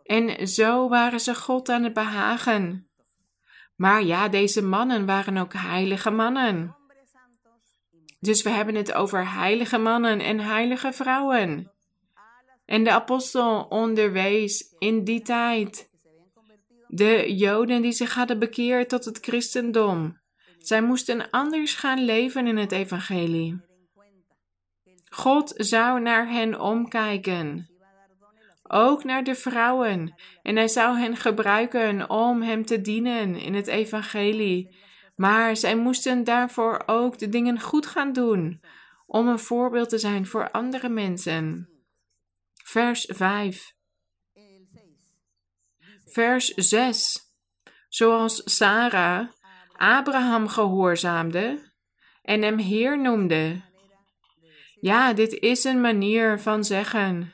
[0.04, 2.87] En zo waren ze God aan het behagen.
[3.78, 6.76] Maar ja, deze mannen waren ook heilige mannen.
[8.20, 11.72] Dus we hebben het over heilige mannen en heilige vrouwen.
[12.66, 15.90] En de apostel onderwees in die tijd
[16.88, 20.20] de Joden die zich hadden bekeerd tot het christendom.
[20.58, 23.62] Zij moesten anders gaan leven in het evangelie.
[25.10, 27.70] God zou naar hen omkijken.
[28.68, 30.16] Ook naar de vrouwen.
[30.42, 34.76] En hij zou hen gebruiken om hem te dienen in het evangelie.
[35.16, 38.62] Maar zij moesten daarvoor ook de dingen goed gaan doen,
[39.06, 41.70] om een voorbeeld te zijn voor andere mensen.
[42.64, 43.74] Vers 5.
[46.06, 47.20] Vers 6.
[47.90, 49.28] Zoals Sarah
[49.78, 51.72] Abraham gehoorzaamde
[52.22, 53.62] en hem Heer noemde.
[54.80, 57.34] Ja, dit is een manier van zeggen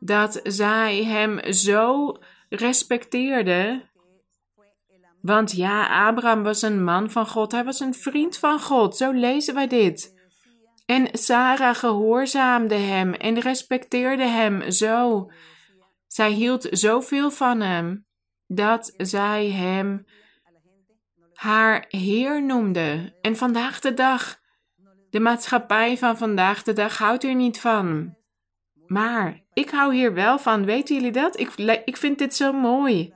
[0.00, 2.16] dat zij hem zo
[2.48, 3.88] respecteerde.
[5.20, 9.12] Want ja, Abraham was een man van God, hij was een vriend van God, zo
[9.12, 10.14] lezen wij dit.
[10.86, 15.30] En Sarah gehoorzaamde hem en respecteerde hem zo.
[16.06, 18.06] Zij hield zoveel van hem
[18.46, 20.04] dat zij hem
[21.32, 23.14] haar Heer noemde.
[23.20, 24.40] En vandaag de dag,
[25.10, 28.16] de maatschappij van vandaag de dag houdt er niet van.
[28.86, 30.64] Maar ik hou hier wel van.
[30.64, 31.38] Weten jullie dat?
[31.38, 31.52] Ik,
[31.84, 33.14] ik vind dit zo mooi.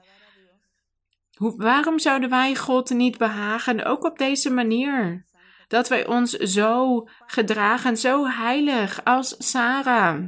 [1.36, 5.26] Hoe, waarom zouden wij God niet behagen, ook op deze manier?
[5.68, 10.24] Dat wij ons zo gedragen, zo heilig als Sarah.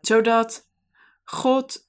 [0.00, 0.70] Zodat
[1.24, 1.84] God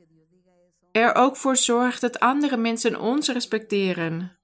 [0.92, 4.35] er ook voor zorgt dat andere mensen ons respecteren.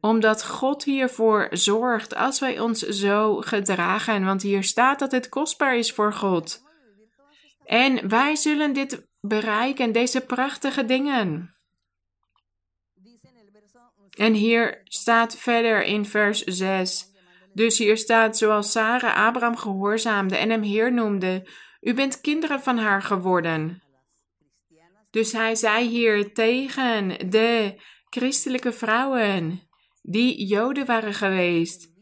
[0.00, 5.76] Omdat God hiervoor zorgt als wij ons zo gedragen, want hier staat dat het kostbaar
[5.76, 6.62] is voor God.
[7.64, 11.54] En wij zullen dit bereiken, deze prachtige dingen.
[14.16, 17.06] En hier staat verder in vers 6.
[17.52, 21.48] Dus hier staat, zoals Sarah Abraham gehoorzaamde en hem Heer noemde,
[21.80, 23.82] u bent kinderen van haar geworden.
[25.10, 29.67] Dus hij zei hier tegen de christelijke vrouwen
[30.10, 31.92] die Joden waren geweest.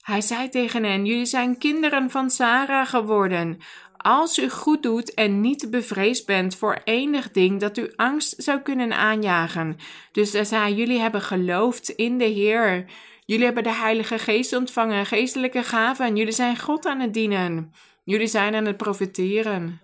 [0.00, 3.58] Hij zei tegen hen: Jullie zijn kinderen van Sarah geworden.
[3.96, 8.60] Als u goed doet en niet bevreesd bent voor enig ding dat u angst zou
[8.60, 9.76] kunnen aanjagen.
[10.12, 12.84] Dus hij zei: Jullie hebben geloofd in de Heer.
[13.24, 16.16] Jullie hebben de Heilige Geest ontvangen, geestelijke gaven.
[16.16, 17.72] Jullie zijn God aan het dienen.
[18.04, 19.80] Jullie zijn aan het profiteren.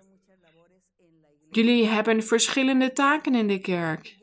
[1.49, 4.16] Jullie hebben verschillende taken in de kerk.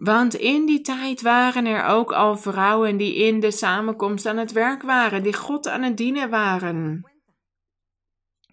[0.00, 4.52] Want in die tijd waren er ook al vrouwen die in de samenkomst aan het
[4.52, 7.04] werk waren, die God aan het dienen waren.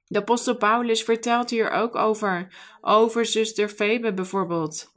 [0.05, 2.47] De apostel Paulus vertelt hier ook over,
[2.81, 4.91] over zuster Febe bijvoorbeeld.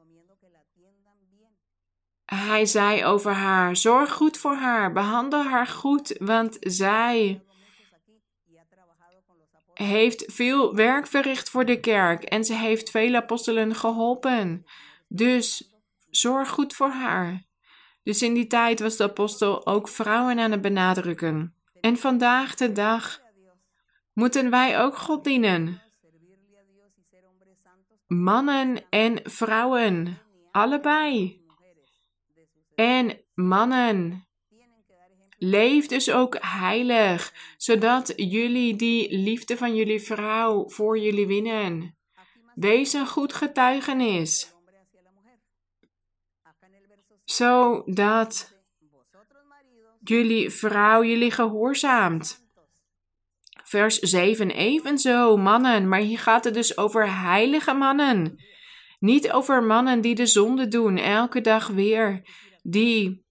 [2.25, 7.43] Hij zei over haar: zorg goed voor haar, behandel haar goed, want zij
[9.75, 14.65] heeft veel werk verricht voor de kerk en ze heeft vele apostelen geholpen.
[15.09, 15.70] Dus
[16.11, 17.44] zorg goed voor haar.
[18.03, 21.55] Dus in die tijd was de apostel ook vrouwen aan het benadrukken.
[21.81, 23.20] En vandaag de dag
[24.12, 25.83] moeten wij ook God dienen.
[28.07, 30.18] Mannen en vrouwen,
[30.51, 31.40] allebei.
[32.75, 34.29] En mannen
[35.42, 41.96] Leef dus ook heilig, zodat jullie die liefde van jullie vrouw voor jullie winnen.
[42.55, 44.50] Wees een goed getuigenis.
[47.31, 48.59] Zodat
[50.05, 52.49] jullie vrouw jullie gehoorzaamt.
[53.64, 58.45] Vers 7 evenzo, mannen, maar hier gaat het dus over heilige mannen.
[58.99, 62.23] Niet over mannen die de zonde doen, elke dag weer,
[62.62, 63.25] die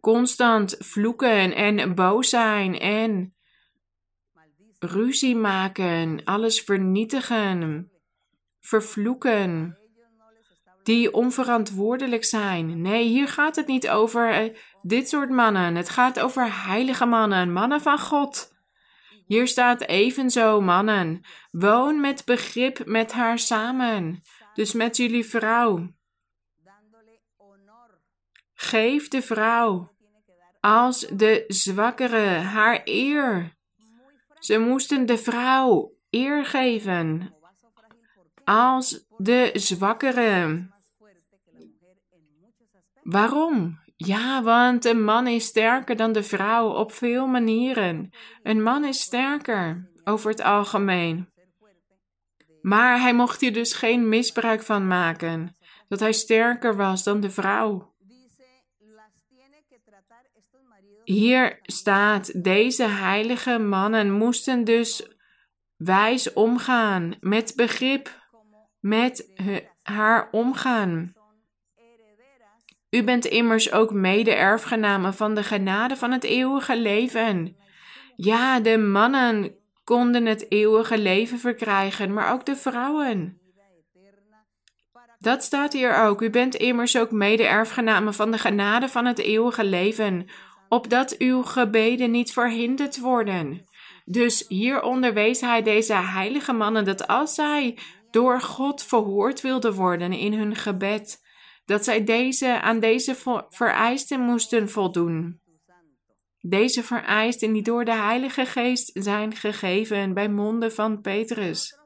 [0.00, 3.34] constant vloeken en boos zijn en
[4.78, 7.90] ruzie maken, alles vernietigen,
[8.60, 9.78] vervloeken,
[10.86, 12.80] die onverantwoordelijk zijn.
[12.80, 15.74] Nee, hier gaat het niet over eh, dit soort mannen.
[15.74, 18.54] Het gaat over heilige mannen, mannen van God.
[19.26, 21.20] Hier staat evenzo mannen.
[21.50, 24.22] Woon met begrip met haar samen,
[24.54, 25.94] dus met jullie vrouw.
[28.54, 29.94] Geef de vrouw
[30.60, 33.56] als de zwakkere haar eer.
[34.38, 37.34] Ze moesten de vrouw eer geven
[38.44, 40.74] als de zwakkere.
[43.06, 43.80] Waarom?
[43.96, 48.10] Ja, want een man is sterker dan de vrouw op veel manieren.
[48.42, 51.28] Een man is sterker over het algemeen.
[52.62, 55.56] Maar hij mocht hier dus geen misbruik van maken,
[55.88, 57.94] dat hij sterker was dan de vrouw.
[61.04, 65.16] Hier staat, deze heilige mannen moesten dus
[65.76, 68.28] wijs omgaan, met begrip,
[68.80, 69.30] met
[69.82, 71.15] haar omgaan.
[72.90, 77.56] U bent immers ook mede-erfgenamen van de genade van het eeuwige leven.
[78.16, 83.40] Ja, de mannen konden het eeuwige leven verkrijgen, maar ook de vrouwen.
[85.18, 86.22] Dat staat hier ook.
[86.22, 90.26] U bent immers ook mede-erfgenamen van de genade van het eeuwige leven,
[90.68, 93.64] opdat uw gebeden niet verhinderd worden.
[94.04, 97.78] Dus hier onderwees hij deze heilige mannen dat als zij
[98.10, 101.25] door God verhoord wilden worden in hun gebed,
[101.66, 103.16] dat zij deze, aan deze
[103.48, 105.40] vereisten moesten voldoen.
[106.40, 111.78] Deze vereisten die door de Heilige Geest zijn gegeven bij monden van Petrus.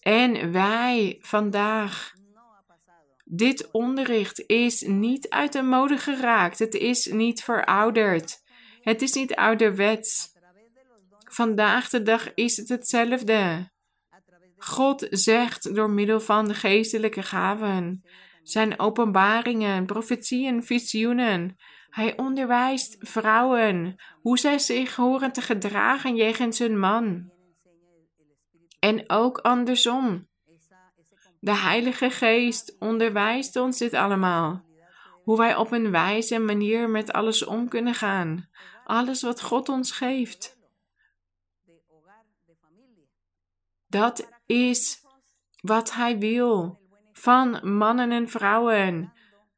[0.00, 2.12] En wij vandaag.
[3.24, 6.58] Dit onderricht is niet uit de mode geraakt.
[6.58, 8.42] Het is niet verouderd.
[8.80, 10.32] Het is niet ouderwets.
[11.30, 13.72] Vandaag de dag is het hetzelfde.
[14.66, 18.04] God zegt door middel van de geestelijke gaven,
[18.42, 21.56] zijn openbaringen, profetieën, visioenen.
[21.90, 27.30] Hij onderwijst vrouwen hoe zij zich horen te gedragen jegens hun man.
[28.78, 30.28] En ook andersom.
[31.40, 34.64] De Heilige Geest onderwijst ons dit allemaal.
[35.22, 38.48] Hoe wij op een wijze manier met alles om kunnen gaan.
[38.84, 40.58] Alles wat God ons geeft.
[43.86, 45.02] Dat is
[45.60, 46.82] wat Hij wil
[47.12, 49.12] van mannen en vrouwen,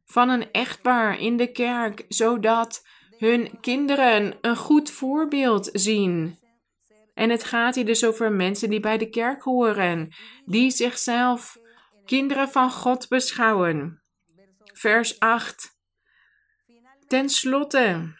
[0.04, 2.86] van een echtpaar in de kerk, zodat
[3.18, 6.38] hun kinderen een goed voorbeeld zien.
[7.14, 10.14] En het gaat hier dus over mensen die bij de kerk horen,
[10.44, 11.58] die zichzelf
[12.04, 14.02] kinderen van God beschouwen.
[14.72, 15.78] Vers 8.
[17.06, 18.14] Ten slotte.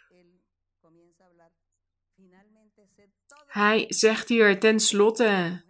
[3.47, 5.65] Hij zegt hier ten slotte.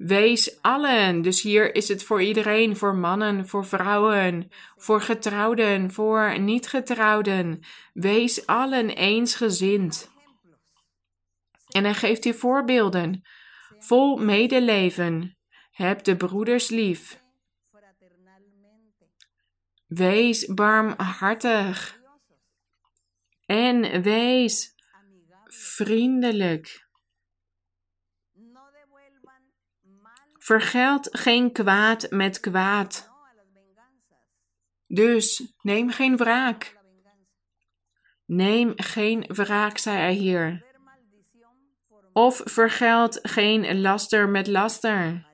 [0.00, 1.22] Wees allen.
[1.22, 7.60] Dus hier is het voor iedereen, voor mannen, voor vrouwen, voor getrouwden, voor niet-getrouwden.
[7.92, 10.10] Wees allen eensgezind.
[11.68, 13.22] En hij geeft hier voorbeelden.
[13.78, 15.36] Vol medeleven.
[15.70, 17.22] Heb de broeders lief.
[19.86, 22.00] Wees barmhartig.
[23.46, 24.74] En wees
[25.44, 26.88] vriendelijk.
[30.42, 33.10] Vergeld geen kwaad met kwaad.
[34.86, 36.78] Dus neem geen wraak.
[38.26, 40.64] Neem geen wraak, zei hij hier.
[42.12, 45.28] Of vergeld geen laster met laster.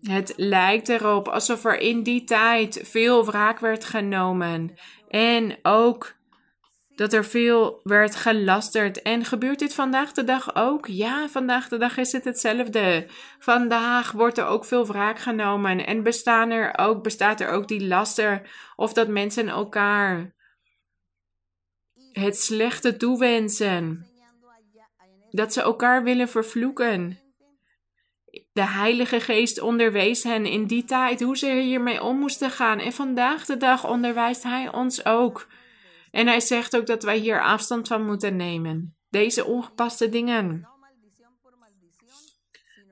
[0.00, 4.74] Het lijkt erop alsof er in die tijd veel wraak werd genomen.
[5.08, 6.15] En ook
[6.96, 9.02] dat er veel werd gelasterd.
[9.02, 10.86] En gebeurt dit vandaag de dag ook?
[10.86, 13.06] Ja, vandaag de dag is het hetzelfde.
[13.38, 15.86] Vandaag wordt er ook veel wraak genomen.
[15.86, 16.04] En
[16.50, 20.34] er ook, bestaat er ook die laster of dat mensen elkaar
[22.12, 24.06] het slechte toewensen.
[25.30, 27.18] Dat ze elkaar willen vervloeken.
[28.52, 32.78] De Heilige Geest onderwees hen in die tijd hoe ze hiermee om moesten gaan.
[32.78, 35.46] En vandaag de dag onderwijst Hij ons ook.
[36.16, 38.96] En hij zegt ook dat wij hier afstand van moeten nemen.
[39.08, 40.68] Deze ongepaste dingen.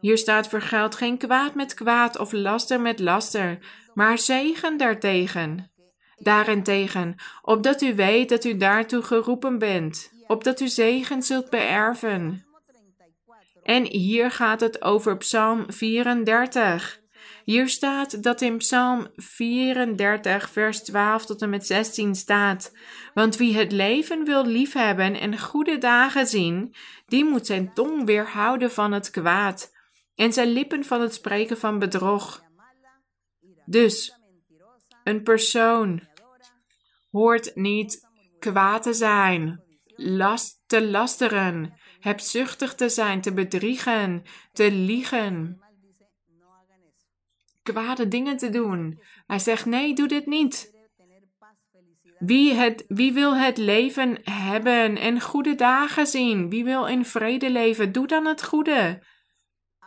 [0.01, 3.59] Hier staat vergeld geen kwaad met kwaad of laster met laster,
[3.95, 5.72] maar zegen daartegen.
[6.14, 12.47] Daarentegen, opdat u weet dat u daartoe geroepen bent, opdat u zegen zult beërven.
[13.62, 17.03] En hier gaat het over Psalm 34.
[17.45, 22.73] Hier staat dat in Psalm 34, vers 12 tot en met 16 staat:
[23.15, 26.75] Want wie het leven wil liefhebben en goede dagen zien,
[27.07, 29.73] die moet zijn tong weerhouden van het kwaad
[30.15, 32.43] en zijn lippen van het spreken van bedrog.
[33.67, 34.19] Dus,
[35.05, 36.03] een persoon
[37.11, 39.63] hoort niet kwaad te zijn,
[39.97, 44.23] last te lasteren, hebzuchtig te zijn, te bedriegen,
[44.53, 45.64] te liegen
[47.65, 49.01] kwade dingen te doen.
[49.27, 50.73] Hij zegt: nee, doe dit niet.
[52.19, 56.51] Wie, het, wie wil het leven hebben en goede dagen zien?
[56.51, 57.93] Wie wil in vrede leven?
[57.93, 59.03] Doe dan het goede.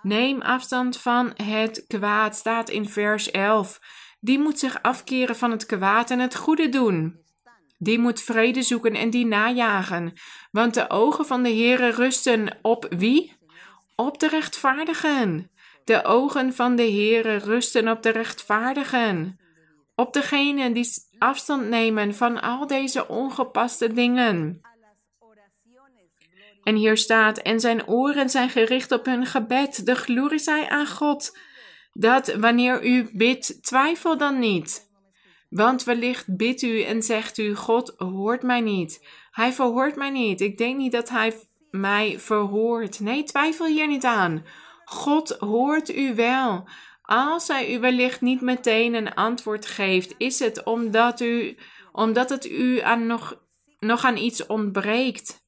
[0.02, 3.80] Neem afstand van het kwaad, staat in vers 11.
[4.20, 7.26] Die moet zich afkeren van het kwaad en het goede doen.
[7.78, 10.14] Die moet vrede zoeken en die najagen.
[10.52, 13.36] Want de ogen van de Heere rusten op wie?
[13.96, 15.52] Op de rechtvaardigen.
[15.88, 19.40] De ogen van de Heere rusten op de rechtvaardigen,
[19.96, 24.62] op degenen die afstand nemen van al deze ongepaste dingen.
[26.64, 30.88] En hier staat, en zijn oren zijn gericht op hun gebed, de glorie zij aan
[30.88, 31.38] God,
[31.94, 34.90] dat wanneer u bidt, twijfel dan niet.
[35.50, 39.08] Want wellicht bidt u en zegt u: God hoort mij niet.
[39.32, 40.42] Hij verhoort mij niet.
[40.42, 41.34] Ik denk niet dat hij
[41.72, 43.00] mij verhoort.
[43.00, 44.46] Nee, twijfel hier niet aan.
[44.90, 46.68] God hoort u wel.
[47.02, 51.58] Als hij u wellicht niet meteen een antwoord geeft, is het omdat, u,
[51.92, 53.42] omdat het u aan nog,
[53.80, 55.46] nog aan iets ontbreekt.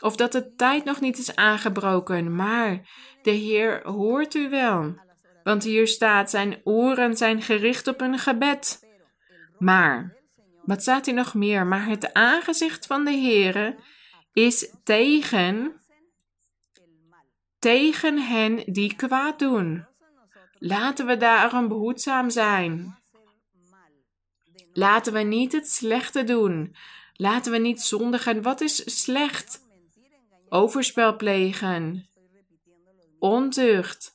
[0.00, 2.88] Of dat de tijd nog niet is aangebroken, maar
[3.22, 5.00] de Heer hoort u wel.
[5.44, 8.80] Want hier staat: Zijn oren zijn gericht op een gebed.
[9.58, 10.16] Maar,
[10.62, 11.66] wat staat hier nog meer?
[11.66, 13.76] Maar het aangezicht van de Heere
[14.32, 15.80] is tegen,
[17.58, 19.86] tegen hen die kwaad doen.
[20.58, 22.98] Laten we daarom behoedzaam zijn.
[24.72, 26.76] Laten we niet het slechte doen.
[27.12, 28.42] Laten we niet zondigen.
[28.42, 29.60] Wat is slecht?
[30.48, 32.08] Overspel plegen.
[33.18, 34.14] Ontucht.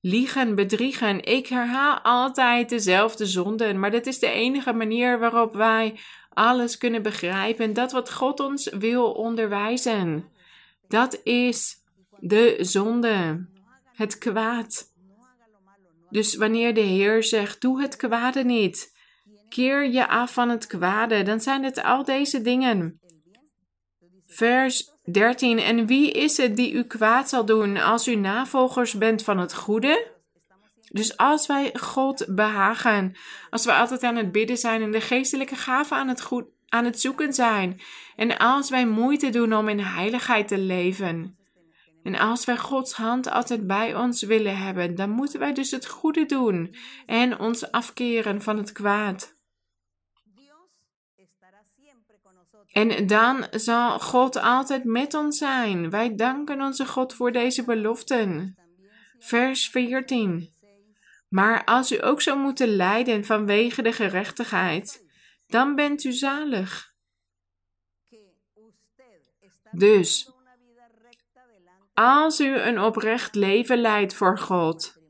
[0.00, 1.24] Liegen, bedriegen.
[1.24, 5.98] Ik herhaal altijd dezelfde zonden, maar dat is de enige manier waarop wij
[6.28, 7.72] alles kunnen begrijpen.
[7.72, 10.28] Dat wat God ons wil onderwijzen.
[10.88, 11.83] Dat is
[12.26, 13.46] de zonde,
[13.94, 14.92] het kwaad.
[16.10, 18.92] Dus wanneer de Heer zegt: Doe het kwade niet,
[19.48, 23.00] keer je af van het kwade, dan zijn het al deze dingen.
[24.26, 25.58] Vers 13.
[25.58, 29.54] En wie is het die u kwaad zal doen als u navolgers bent van het
[29.54, 30.12] goede?
[30.88, 33.16] Dus als wij God behagen,
[33.50, 36.84] als we altijd aan het bidden zijn en de geestelijke gaven aan het, goed, aan
[36.84, 37.80] het zoeken zijn,
[38.16, 41.38] en als wij moeite doen om in heiligheid te leven,
[42.04, 45.86] en als wij Gods hand altijd bij ons willen hebben, dan moeten wij dus het
[45.86, 46.76] goede doen
[47.06, 49.36] en ons afkeren van het kwaad.
[52.72, 55.90] En dan zal God altijd met ons zijn.
[55.90, 58.56] Wij danken onze God voor deze beloften.
[59.18, 60.52] Vers 14.
[61.28, 65.04] Maar als u ook zou moeten lijden vanwege de gerechtigheid,
[65.46, 66.92] dan bent u zalig.
[69.70, 70.33] Dus,
[71.94, 75.02] als u een oprecht leven leidt voor God,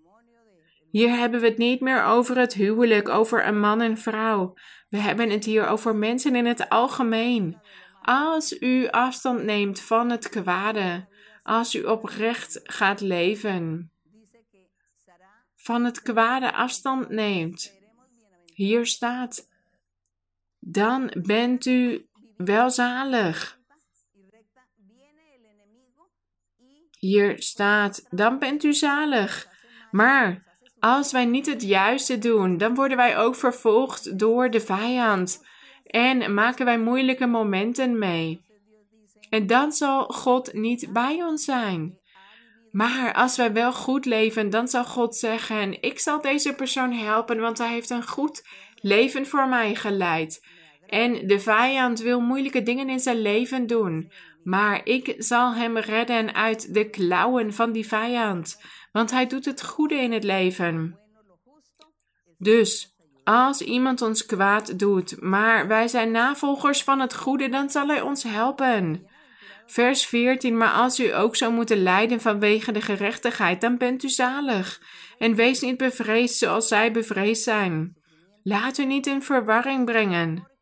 [0.95, 4.55] hier hebben we het niet meer over het huwelijk, over een man en vrouw.
[4.89, 7.61] We hebben het hier over mensen in het algemeen.
[8.03, 11.07] Als u afstand neemt van het kwade,
[11.43, 13.91] als u oprecht gaat leven,
[15.57, 17.73] van het kwade afstand neemt,
[18.55, 19.49] hier staat,
[20.59, 23.54] dan bent u welzalig.
[27.05, 29.49] Hier staat, dan bent u zalig.
[29.91, 30.43] Maar
[30.79, 35.47] als wij niet het juiste doen, dan worden wij ook vervolgd door de vijand
[35.87, 38.45] en maken wij moeilijke momenten mee.
[39.31, 41.99] En dan zal God niet bij ons zijn.
[42.71, 47.41] Maar als wij wel goed leven, dan zal God zeggen: Ik zal deze persoon helpen,
[47.41, 48.43] want hij heeft een goed
[48.75, 50.47] leven voor mij geleid.
[50.87, 54.13] En de vijand wil moeilijke dingen in zijn leven doen.
[54.45, 58.57] Maar ik zal hem redden uit de klauwen van die vijand
[58.95, 60.99] want hij doet het goede in het leven.
[62.39, 67.87] Dus, als iemand ons kwaad doet, maar wij zijn navolgers van het goede, dan zal
[67.87, 69.07] hij ons helpen.
[69.67, 74.09] Vers 14, maar als u ook zou moeten lijden vanwege de gerechtigheid, dan bent u
[74.09, 74.81] zalig.
[75.19, 77.97] En wees niet bevreesd zoals zij bevreesd zijn.
[78.43, 80.54] Laat u niet in verwarring brengen.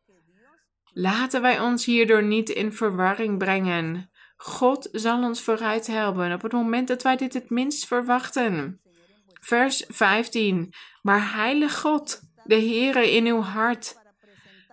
[0.93, 4.09] Laten wij ons hierdoor niet in verwarring brengen.
[4.37, 8.81] God zal ons vooruit helpen op het moment dat wij dit het minst verwachten.
[9.41, 10.73] Vers 15.
[11.01, 14.01] Maar heilig God, de Heere in uw hart.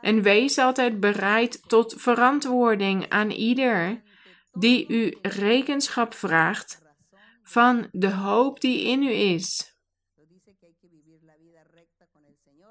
[0.01, 4.03] En wees altijd bereid tot verantwoording aan ieder
[4.53, 6.79] die u rekenschap vraagt
[7.43, 9.70] van de hoop die in u is.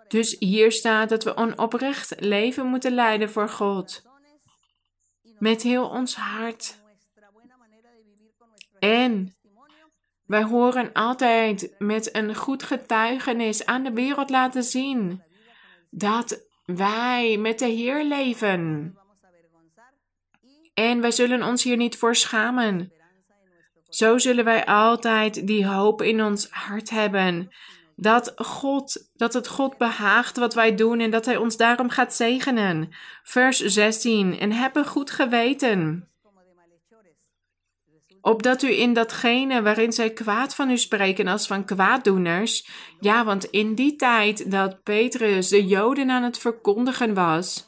[0.10, 4.04] Dus hier staat dat we een oprecht leven moeten leiden voor God.
[5.38, 6.82] Met heel ons hart.
[8.80, 9.36] En
[10.26, 15.24] wij horen altijd met een goed getuigenis aan de wereld laten zien
[15.90, 18.94] dat wij met de Heer leven.
[20.74, 22.94] En wij zullen ons hier niet voor schamen.
[23.90, 27.50] Zo zullen wij altijd die hoop in ons hart hebben.
[28.02, 32.14] Dat God, dat het God behaagt wat wij doen en dat Hij ons daarom gaat
[32.14, 32.90] zegenen.
[33.24, 34.40] Vers 16.
[34.40, 36.10] En heb een goed geweten
[38.22, 42.68] opdat u in datgene waarin zij kwaad van u spreken als van kwaaddoeners,
[43.00, 47.68] ja, want in die tijd dat Petrus de Joden aan het verkondigen was,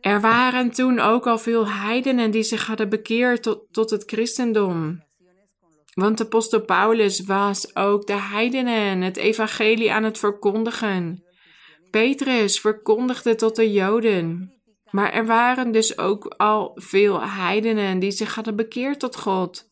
[0.00, 5.02] er waren toen ook al veel heidenen die zich hadden bekeerd tot, tot het christendom.
[6.00, 11.24] Want de apostel Paulus was ook de heidenen het evangelie aan het verkondigen.
[11.90, 14.54] Petrus verkondigde tot de Joden.
[14.90, 19.68] Maar er waren dus ook al veel heidenen die zich hadden bekeerd tot God.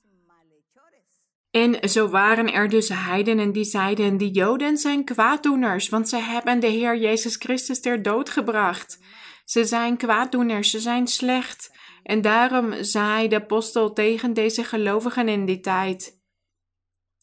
[1.50, 6.60] En zo waren er dus heidenen die zeiden: Die Joden zijn kwaaddoeners, want ze hebben
[6.60, 8.98] de Heer Jezus Christus ter dood gebracht.
[9.44, 11.76] Ze zijn kwaaddoeners, ze zijn slecht.
[12.02, 16.17] En daarom zei de apostel tegen deze gelovigen in die tijd: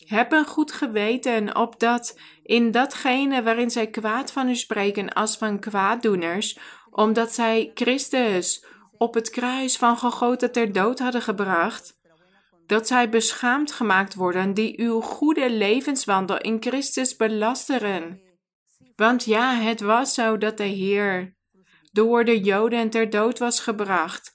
[0.05, 5.59] Heb een goed geweten, opdat in datgene waarin zij kwaad van u spreken als van
[5.59, 6.57] kwaaddoeners,
[6.89, 8.65] omdat zij Christus
[8.97, 11.99] op het kruis van Golgotha ter dood hadden gebracht,
[12.65, 18.21] dat zij beschaamd gemaakt worden die uw goede levenswandel in Christus belasteren.
[18.95, 21.35] Want ja, het was zo dat de Heer
[21.91, 24.31] door de Joden ter dood was gebracht.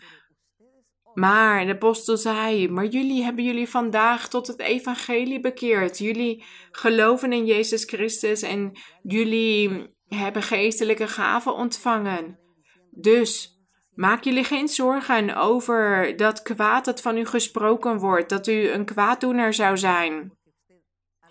[1.15, 5.99] Maar de apostel zei: Maar jullie hebben jullie vandaag tot het evangelie bekeerd.
[5.99, 12.39] Jullie geloven in Jezus Christus en jullie hebben geestelijke gaven ontvangen.
[12.91, 13.61] Dus
[14.01, 18.85] Maak jullie geen zorgen over dat kwaad dat van u gesproken wordt, dat u een
[18.85, 20.39] kwaaddoener zou zijn.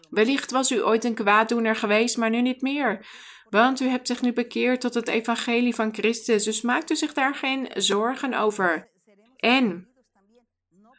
[0.10, 3.06] Wellicht was u ooit een kwaaddoener geweest, maar nu niet meer.
[3.50, 7.14] Want u hebt zich nu bekeerd tot het evangelie van Christus, dus maakt u zich
[7.14, 8.92] daar geen zorgen over.
[9.40, 9.88] En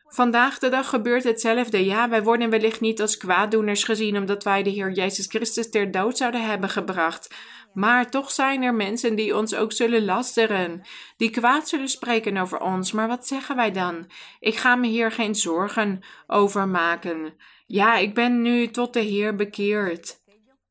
[0.07, 1.85] vandaag de dag gebeurt hetzelfde.
[1.85, 5.91] Ja, wij worden wellicht niet als kwaaddoeners gezien omdat wij de Heer Jezus Christus ter
[5.91, 7.35] dood zouden hebben gebracht.
[7.75, 10.83] Maar toch zijn er mensen die ons ook zullen lasteren,
[11.17, 12.93] die kwaad zullen spreken over ons.
[12.93, 14.11] Maar wat zeggen wij dan?
[14.41, 17.35] Ik ga me hier geen zorgen over maken.
[17.67, 20.20] Ja, ik ben nu tot de Heer bekeerd.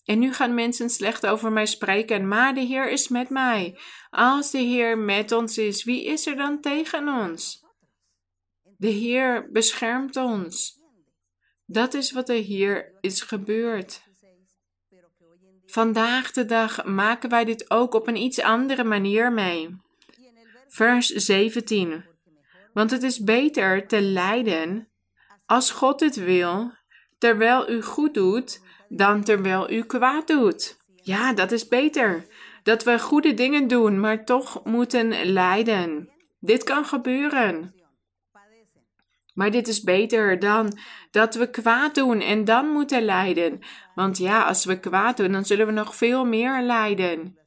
[0.10, 3.80] En nu gaan mensen slecht over mij spreken, maar de Heer is met mij.
[4.10, 7.66] Als de Heer met ons is, wie is er dan tegen ons?
[8.78, 10.80] De Heer beschermt ons.
[11.66, 14.02] Dat is wat er hier is gebeurd.
[15.66, 19.76] Vandaag de dag maken wij dit ook op een iets andere manier mee.
[20.68, 22.06] Vers 17.
[22.74, 24.88] Want het is beter te lijden
[25.46, 26.72] als God het wil,
[27.18, 30.78] terwijl u goed doet, dan terwijl u kwaad doet.
[30.96, 32.26] Ja, dat is beter.
[32.64, 36.10] Dat we goede dingen doen, maar toch moeten lijden.
[36.40, 37.74] Dit kan gebeuren.
[39.34, 40.78] Maar dit is beter dan
[41.12, 43.60] dat we kwaad doen en dan moeten lijden.
[43.96, 47.38] Want ja, als we kwaad doen, dan zullen we nog veel meer lijden.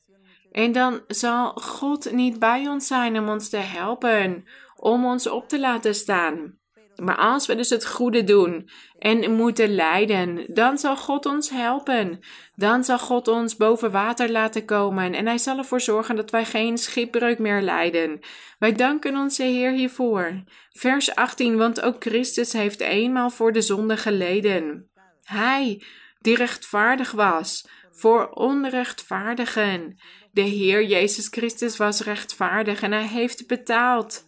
[0.53, 4.45] En dan zal God niet bij ons zijn om ons te helpen,
[4.77, 6.61] om ons op te laten staan.
[6.97, 8.69] Maar als we dus het goede doen
[8.99, 12.21] en moeten lijden, dan zal God ons helpen.
[12.55, 16.45] Dan zal God ons boven water laten komen en Hij zal ervoor zorgen dat wij
[16.45, 18.21] geen schipbreuk meer lijden.
[18.59, 20.43] Wij danken onze Heer hiervoor.
[20.71, 24.91] Vers 18, want ook Christus heeft eenmaal voor de zonde geleden.
[25.23, 25.83] Hij,
[26.21, 30.01] die rechtvaardig was, voor onrechtvaardigen.
[30.33, 34.25] De Heer Jezus Christus was rechtvaardig en Hij heeft betaald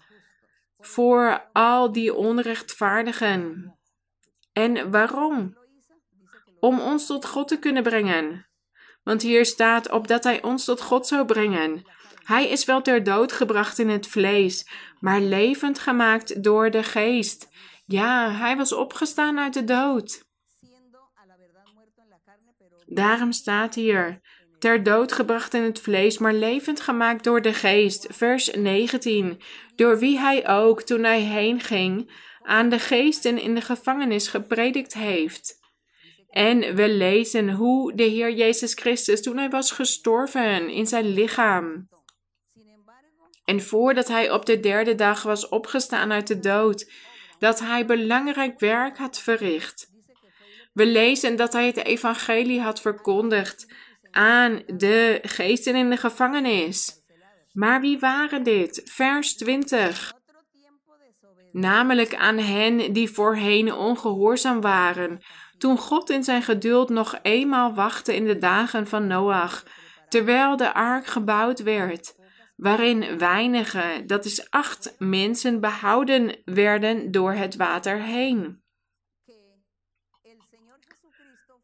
[0.86, 3.74] voor al die onrechtvaardigen.
[4.52, 5.56] En waarom?
[6.60, 8.46] Om ons tot God te kunnen brengen.
[9.02, 11.82] Want hier staat op dat Hij ons tot God zou brengen.
[12.24, 14.70] Hij is wel ter dood gebracht in het vlees,
[15.00, 17.48] maar levend gemaakt door de geest.
[17.86, 20.24] Ja, hij was opgestaan uit de dood.
[22.86, 24.20] Daarom staat hier:
[24.58, 28.06] ter dood gebracht in het vlees, maar levend gemaakt door de geest.
[28.10, 29.40] Vers 19.
[29.76, 32.10] Door wie hij ook, toen hij heen ging,
[32.42, 35.62] aan de geesten in de gevangenis gepredikt heeft.
[36.30, 41.88] En we lezen hoe de Heer Jezus Christus, toen hij was gestorven in zijn lichaam,
[43.44, 46.90] en voordat hij op de derde dag was opgestaan uit de dood,
[47.38, 49.92] dat hij belangrijk werk had verricht.
[50.72, 53.72] We lezen dat hij het evangelie had verkondigd
[54.10, 57.03] aan de geesten in de gevangenis.
[57.54, 58.82] Maar wie waren dit?
[58.84, 60.12] Vers 20.
[61.52, 65.24] Namelijk aan hen die voorheen ongehoorzaam waren,
[65.58, 69.64] toen God in zijn geduld nog eenmaal wachtte in de dagen van Noach,
[70.08, 72.14] terwijl de ark gebouwd werd,
[72.56, 78.62] waarin weinige, dat is acht mensen, behouden werden door het water heen.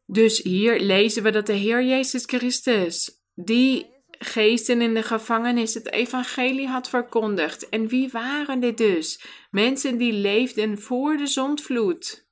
[0.05, 3.90] Dus hier lezen we dat de Heer Jezus Christus, die
[4.23, 7.69] geesten in de gevangenis, het evangelie had verkondigd.
[7.69, 9.25] En wie waren dit dus?
[9.49, 12.29] Mensen die leefden voor de zondvloed.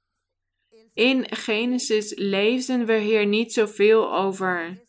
[0.93, 4.87] In Genesis lezen we hier niet zoveel over.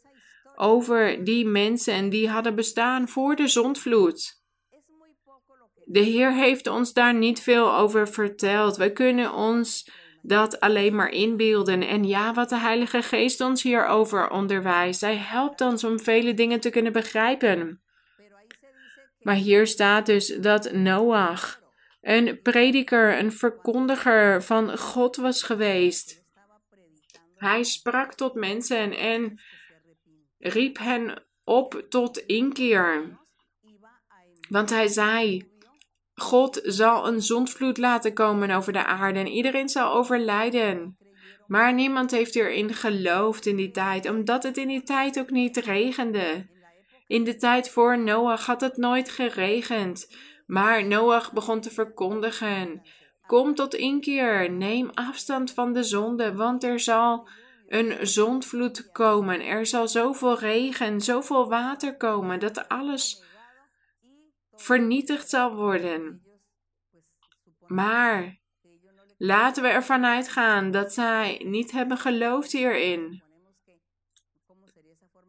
[0.56, 4.38] Over die mensen die hadden bestaan voor de zondvloed.
[5.84, 8.76] De Heer heeft ons daar niet veel over verteld.
[8.76, 9.90] We kunnen ons
[10.22, 11.82] dat alleen maar inbeelden.
[11.82, 15.00] En ja, wat de Heilige Geest ons hierover onderwijst.
[15.00, 17.80] Hij helpt ons om vele dingen te kunnen begrijpen.
[19.20, 21.60] Maar hier staat dus dat Noach
[22.00, 26.24] een prediker, een verkondiger van God was geweest.
[27.36, 29.40] Hij sprak tot mensen en
[30.38, 33.18] riep hen op tot inkeer.
[34.48, 35.49] Want hij zei:
[36.20, 40.96] God zal een zondvloed laten komen over de aarde en iedereen zal overlijden.
[41.46, 45.56] Maar niemand heeft erin geloofd in die tijd, omdat het in die tijd ook niet
[45.56, 46.48] regende.
[47.06, 50.16] In de tijd voor Noach had het nooit geregend.
[50.46, 52.82] Maar Noach begon te verkondigen:
[53.26, 57.28] Kom tot inkeer, neem afstand van de zonde, want er zal
[57.68, 59.46] een zondvloed komen.
[59.46, 63.24] Er zal zoveel regen, zoveel water komen dat alles
[64.60, 66.22] vernietigd zal worden.
[67.66, 68.38] Maar
[69.18, 73.22] laten we ervan uitgaan dat zij niet hebben geloofd hierin.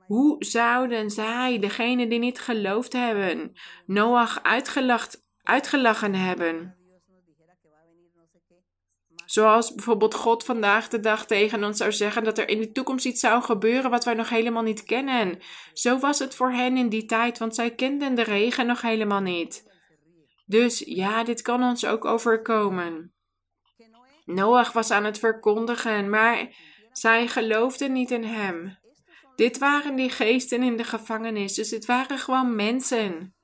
[0.05, 3.53] Hoe zouden zij, degene die niet geloofd hebben,
[3.86, 4.43] Noach
[5.43, 6.80] uitgelachen hebben?
[9.32, 13.05] Zoals bijvoorbeeld God vandaag de dag tegen ons zou zeggen dat er in de toekomst
[13.05, 15.39] iets zou gebeuren wat wij nog helemaal niet kennen.
[15.73, 19.19] Zo was het voor hen in die tijd, want zij kenden de regen nog helemaal
[19.19, 19.63] niet.
[20.45, 23.13] Dus ja, dit kan ons ook overkomen.
[24.25, 26.55] Noach was aan het verkondigen, maar
[26.91, 28.77] zij geloofden niet in hem.
[29.36, 33.36] Dit waren die geesten in de gevangenis, dus dit waren gewoon mensen.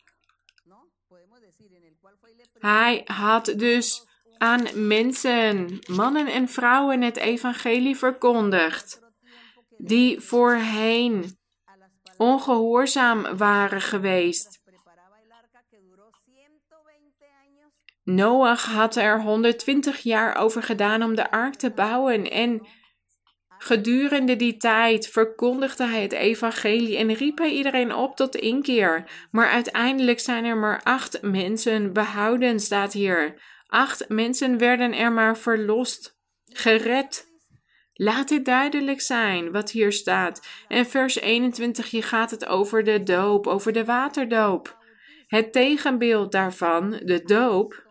[2.59, 4.07] Hij had dus
[4.37, 8.99] aan mensen, mannen en vrouwen, het evangelie verkondigd,
[9.77, 11.37] die voorheen
[12.17, 14.65] ongehoorzaam waren geweest.
[18.03, 22.67] Noach had er 120 jaar over gedaan om de ark te bouwen en
[23.57, 29.03] Gedurende die tijd verkondigde hij het evangelie en riep hij iedereen op tot inkeer.
[29.31, 33.41] Maar uiteindelijk zijn er maar acht mensen behouden, staat hier.
[33.67, 37.27] Acht mensen werden er maar verlost, gered.
[37.93, 40.47] Laat dit duidelijk zijn wat hier staat.
[40.67, 44.77] En vers 21, hier gaat het over de doop, over de waterdoop.
[45.27, 47.85] Het tegenbeeld daarvan, de doop,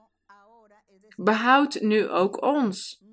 [1.17, 3.05] behoudt nu ook ons.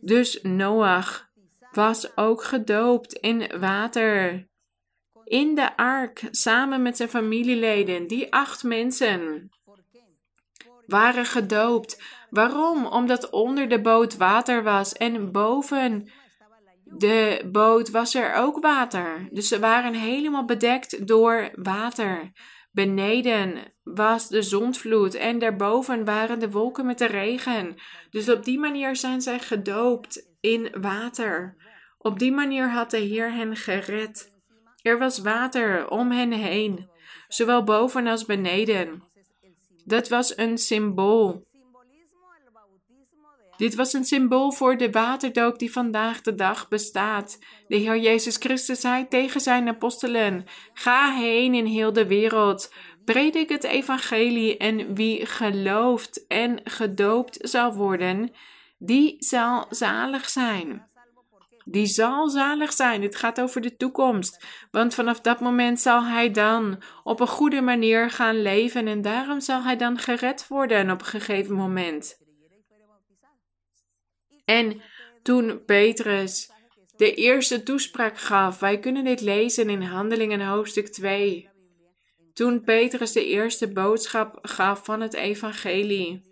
[0.00, 1.28] Dus Noach
[1.72, 4.48] was ook gedoopt in water.
[5.24, 9.50] In de ark, samen met zijn familieleden, die acht mensen
[10.86, 12.02] waren gedoopt.
[12.30, 12.86] Waarom?
[12.86, 16.08] Omdat onder de boot water was en boven
[16.88, 19.28] de boot was er ook water.
[19.30, 22.32] Dus ze waren helemaal bedekt door water.
[22.70, 27.74] Beneden was de zondvloed en daarboven waren de wolken met de regen.
[28.10, 31.56] Dus op die manier zijn zij gedoopt in water.
[31.98, 34.34] Op die manier had de Heer hen gered.
[34.82, 36.88] Er was water om hen heen,
[37.28, 39.02] zowel boven als beneden.
[39.86, 41.46] Dat was een symbool.
[43.56, 47.38] Dit was een symbool voor de waterdoop die vandaag de dag bestaat.
[47.68, 52.72] De Heer Jezus Christus zei tegen zijn apostelen: Ga heen in heel de wereld,
[53.04, 58.30] predik het evangelie en wie gelooft en gedoopt zal worden,
[58.78, 60.94] die zal zalig zijn
[61.68, 63.02] die zal zalig zijn.
[63.02, 64.44] Het gaat over de toekomst.
[64.70, 69.40] Want vanaf dat moment zal hij dan op een goede manier gaan leven en daarom
[69.40, 72.18] zal hij dan gered worden op een gegeven moment.
[74.44, 74.82] En
[75.22, 76.50] toen Petrus
[76.96, 81.48] de eerste toespraak gaf, wij kunnen dit lezen in Handelingen hoofdstuk 2.
[82.32, 86.25] Toen Petrus de eerste boodschap gaf van het evangelie,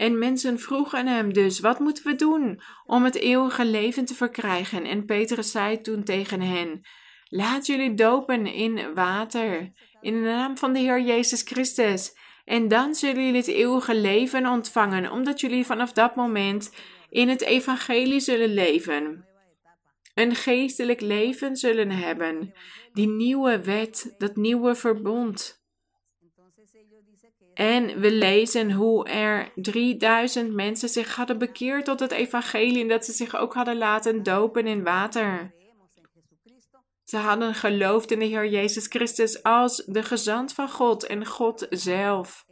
[0.00, 4.84] en mensen vroegen hem dus: Wat moeten we doen om het eeuwige leven te verkrijgen?
[4.84, 6.80] En Petrus zei toen tegen hen:
[7.28, 12.16] Laat jullie dopen in water, in de naam van de Heer Jezus Christus.
[12.44, 16.74] En dan zullen jullie het eeuwige leven ontvangen, omdat jullie vanaf dat moment
[17.10, 19.24] in het evangelie zullen leven.
[20.14, 22.54] Een geestelijk leven zullen hebben,
[22.92, 25.59] die nieuwe wet, dat nieuwe verbond.
[27.60, 33.04] En we lezen hoe er 3000 mensen zich hadden bekeerd tot het evangelie en dat
[33.04, 35.54] ze zich ook hadden laten dopen in water.
[37.04, 41.66] Ze hadden geloofd in de Heer Jezus Christus als de gezant van God en God
[41.70, 42.44] zelf.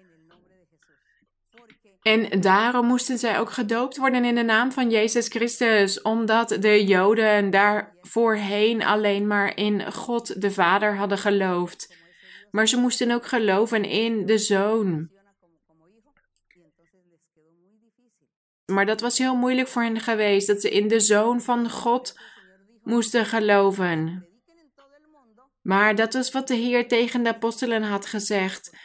[2.03, 6.85] En daarom moesten zij ook gedoopt worden in de naam van Jezus Christus, omdat de
[6.85, 11.97] Joden daar voorheen alleen maar in God de Vader hadden geloofd
[12.51, 15.17] maar ze moesten ook geloven in de zoon.
[18.73, 22.19] Maar dat was heel moeilijk voor hen geweest, dat ze in de Zoon van God
[22.83, 24.27] moesten geloven.
[25.63, 28.77] Maar dat was wat de Heer tegen de apostelen had gezegd.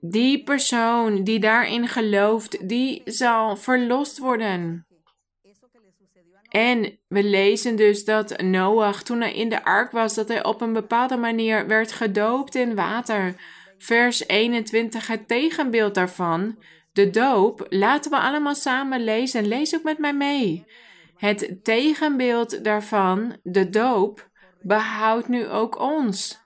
[0.00, 4.86] Die persoon die daarin gelooft, die zal verlost worden.
[6.50, 10.60] En we lezen dus dat Noach, toen hij in de ark was, dat hij op
[10.60, 13.34] een bepaalde manier werd gedoopt in water.
[13.78, 16.58] Vers 21, het tegenbeeld daarvan,
[16.92, 19.48] de doop, laten we allemaal samen lezen.
[19.48, 20.64] Lees ook met mij mee.
[21.16, 24.30] Het tegenbeeld daarvan, de doop,
[24.60, 26.38] behoudt nu ook ons.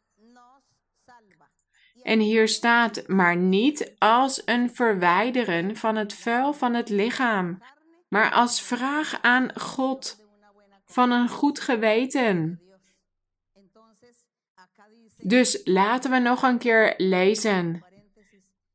[2.02, 7.58] En hier staat, maar niet als een verwijderen van het vuil van het lichaam,
[8.14, 10.16] maar als vraag aan God
[10.86, 12.60] van een goed geweten.
[15.16, 17.84] Dus laten we nog een keer lezen.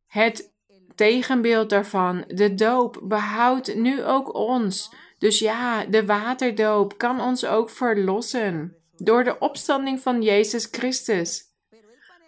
[0.07, 0.53] Het
[0.95, 4.93] tegenbeeld daarvan, de doop, behoudt nu ook ons.
[5.17, 11.43] Dus ja, de waterdoop kan ons ook verlossen door de opstanding van Jezus Christus.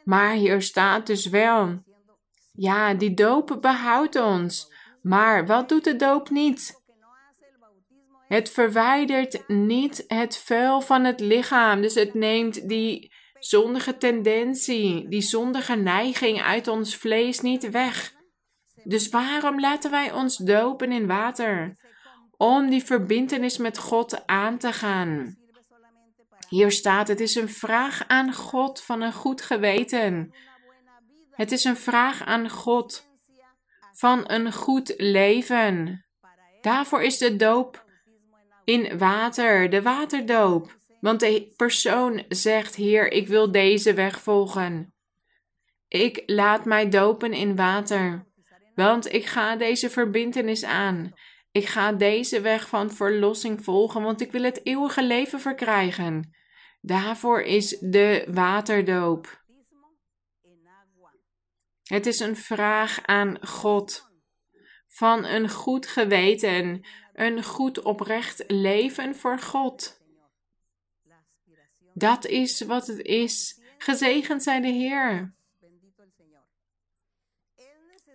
[0.03, 1.84] Maar hier staat dus wel,
[2.51, 4.74] ja, die doop behoudt ons.
[5.01, 6.80] Maar wat doet de doop niet?
[8.32, 11.82] Het verwijdert niet het vuil van het lichaam.
[11.82, 18.13] Dus het neemt die zondige tendentie, die zondige neiging uit ons vlees niet weg.
[18.84, 21.77] Dus waarom laten wij ons dopen in water?
[22.38, 25.38] Om die verbintenis met God aan te gaan.
[26.49, 30.36] Hier staat: het is een vraag aan God van een goed geweten.
[31.32, 33.07] Het is een vraag aan God
[33.93, 36.05] van een goed leven.
[36.61, 37.89] Daarvoor is de doop
[38.64, 40.80] in water, de waterdoop.
[40.99, 44.93] Want de persoon zegt: Heer, ik wil deze weg volgen.
[45.88, 48.26] Ik laat mij dopen in water,
[48.76, 51.14] want ik ga deze verbintenis aan.
[51.51, 56.36] Ik ga deze weg van verlossing volgen, want ik wil het eeuwige leven verkrijgen.
[56.82, 59.39] Daarvoor is de waterdoop.
[61.84, 64.11] Het is een vraag aan God
[64.91, 66.81] van een goed geweten,
[67.13, 69.99] een goed oprecht leven voor God.
[71.93, 73.59] Dat is wat het is.
[73.77, 75.33] Gezegend zij de Heer.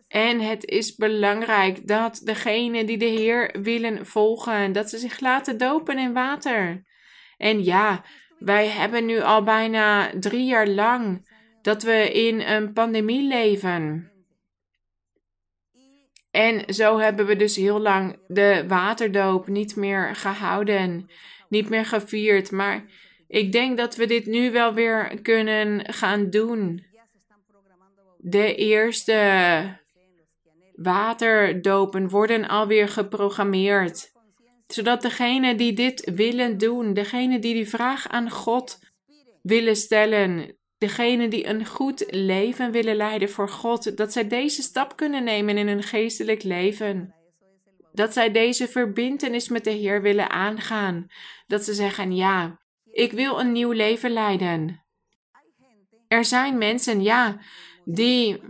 [0.08, 5.58] En het is belangrijk dat degenen die de Heer willen volgen, dat ze zich laten
[5.58, 6.84] dopen in water.
[7.36, 8.04] En ja,
[8.38, 11.28] wij hebben nu al bijna drie jaar lang
[11.62, 14.10] dat we in een pandemie leven.
[16.36, 21.10] En zo hebben we dus heel lang de waterdoop niet meer gehouden,
[21.48, 22.50] niet meer gevierd.
[22.50, 22.84] Maar
[23.28, 26.84] ik denk dat we dit nu wel weer kunnen gaan doen.
[28.18, 29.84] De eerste
[30.74, 34.14] waterdopen worden alweer geprogrammeerd
[34.66, 38.78] zodat degenen die dit willen doen, degenen die die vraag aan God
[39.42, 44.96] willen stellen, degenen die een goed leven willen leiden voor God, dat zij deze stap
[44.96, 47.14] kunnen nemen in hun geestelijk leven.
[47.92, 51.06] Dat zij deze verbintenis met de Heer willen aangaan.
[51.46, 54.84] Dat ze zeggen: Ja, ik wil een nieuw leven leiden.
[56.08, 57.38] Er zijn mensen, ja,
[57.84, 58.40] die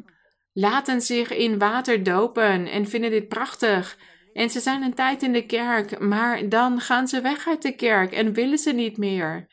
[0.52, 3.98] laten zich in water dopen en vinden dit prachtig.
[4.32, 7.74] En ze zijn een tijd in de kerk, maar dan gaan ze weg uit de
[7.74, 9.46] kerk en willen ze niet meer.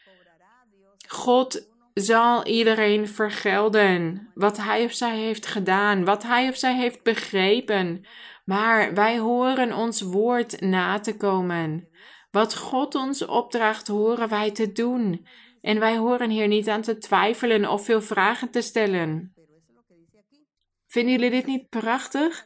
[1.07, 7.03] God zal iedereen vergelden wat hij of zij heeft gedaan, wat hij of zij heeft
[7.03, 8.05] begrepen.
[8.45, 11.87] Maar wij horen ons woord na te komen.
[12.31, 15.27] Wat God ons opdraagt, horen wij te doen.
[15.61, 19.33] En wij horen hier niet aan te twijfelen of veel vragen te stellen.
[20.87, 22.45] Vinden jullie dit niet prachtig?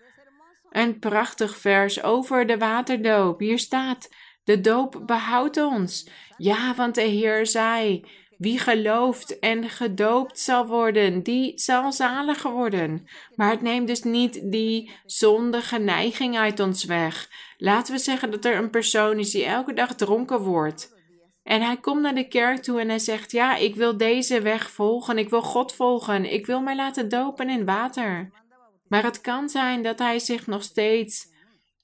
[0.70, 3.40] Een prachtig vers over de waterdoop.
[3.40, 4.10] Hier staat:
[4.44, 6.10] De doop behoudt ons.
[6.38, 8.06] Ja, want de Heer zei:
[8.38, 13.08] Wie gelooft en gedoopt zal worden, die zal zalig worden.
[13.36, 17.30] Maar het neemt dus niet die zondige neiging uit ons weg.
[17.58, 20.96] Laten we zeggen dat er een persoon is die elke dag dronken wordt.
[21.48, 24.72] En hij komt naar de kerk toe en hij zegt: Ja, ik wil deze weg
[24.72, 25.18] volgen.
[25.18, 26.32] Ik wil God volgen.
[26.32, 28.32] Ik wil mij laten dopen in water.
[28.88, 31.28] Maar het kan zijn dat hij zich nog steeds,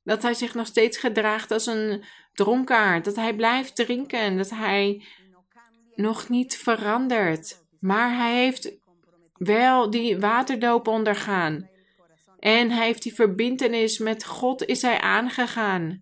[0.04, 3.06] dat hij zich nog steeds gedraagt als een dronkaard.
[3.06, 4.38] Dat hij blijft drinken.
[4.38, 5.04] Dat hij
[5.96, 7.66] nog niet verandert.
[7.80, 8.78] Maar hij heeft
[9.34, 11.70] wel die waterdoop ondergaan.
[12.40, 16.02] En hij heeft die verbintenis met God is hij aangegaan.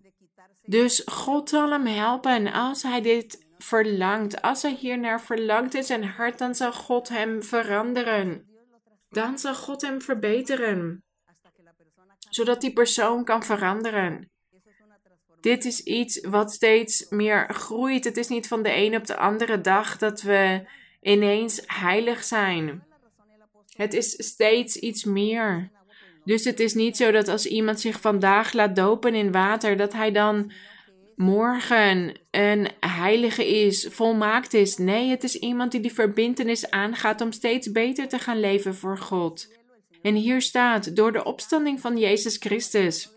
[0.62, 4.42] Dus God zal hem helpen als hij dit verlangt.
[4.42, 8.50] Als hij hier naar verlangt in zijn hart, dan zal God hem veranderen
[9.12, 11.04] dan zal God hem verbeteren.
[12.30, 14.30] zodat die persoon kan veranderen.
[15.42, 18.04] Dit is iets wat steeds meer groeit.
[18.04, 20.66] Het is niet van de een op de andere dag dat we
[21.00, 22.84] ineens heilig zijn.
[23.76, 25.70] Het is steeds iets meer.
[26.24, 29.92] Dus het is niet zo dat als iemand zich vandaag laat dopen in water, dat
[29.92, 30.52] hij dan
[31.16, 34.76] morgen een heilige is, volmaakt is.
[34.76, 38.98] Nee, het is iemand die die verbintenis aangaat om steeds beter te gaan leven voor
[38.98, 39.52] God.
[40.02, 43.10] En hier staat, door de opstanding van Jezus Christus,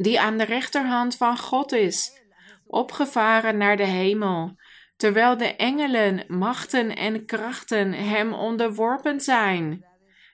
[0.00, 2.22] die aan de rechterhand van God is,
[2.66, 4.56] opgevaren naar de hemel,
[4.96, 9.84] terwijl de engelen, machten en krachten hem onderworpen zijn.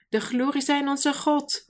[0.09, 1.65] De glorie zijn onze God.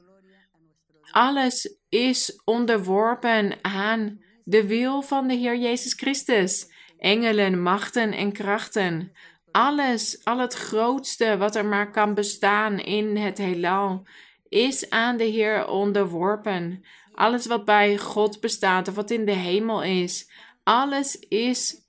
[1.11, 6.75] Alles is onderworpen aan de wil van de Heer Jezus Christus.
[6.97, 9.11] Engelen, machten en krachten.
[9.51, 14.07] Alles, al het grootste wat er maar kan bestaan in het heelal,
[14.49, 16.85] is aan de Heer onderworpen.
[17.17, 20.29] Alles wat bij God bestaat of wat in de hemel is,
[20.63, 21.85] alles is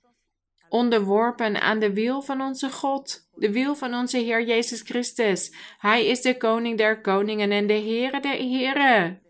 [0.69, 5.53] onderworpen aan de wil van onze God, de wil van onze Heer Jezus Christus.
[5.77, 9.21] Hij is de koning der koningen en de Heere der heren.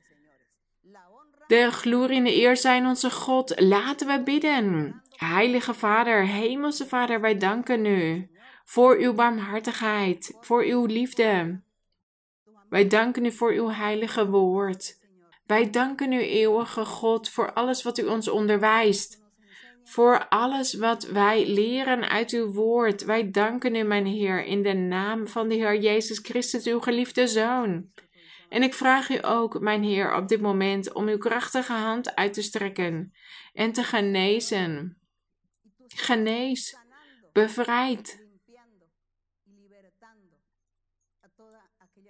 [1.48, 3.60] De glorie en de eer zijn onze God.
[3.62, 5.02] Laten we bidden.
[5.16, 8.30] Heilige Vader, Hemelse Vader, wij danken u
[8.66, 11.62] voor uw barmhartigheid, voor uw liefde.
[12.70, 14.99] Wij danken u voor uw heilige woord.
[15.50, 19.18] Wij danken u, eeuwige God, voor alles wat u ons onderwijst.
[19.84, 23.04] Voor alles wat wij leren uit uw woord.
[23.04, 27.28] Wij danken u, mijn Heer, in de naam van de Heer Jezus Christus, uw geliefde
[27.28, 27.92] Zoon.
[28.50, 32.34] En ik vraag u ook, mijn Heer, op dit moment om uw krachtige hand uit
[32.34, 33.14] te strekken
[33.54, 34.98] en te genezen.
[35.88, 36.78] Genees,
[37.34, 38.29] bevrijd.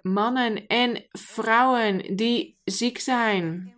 [0.02, 3.74] Mannen en vrouwen die ziek zijn.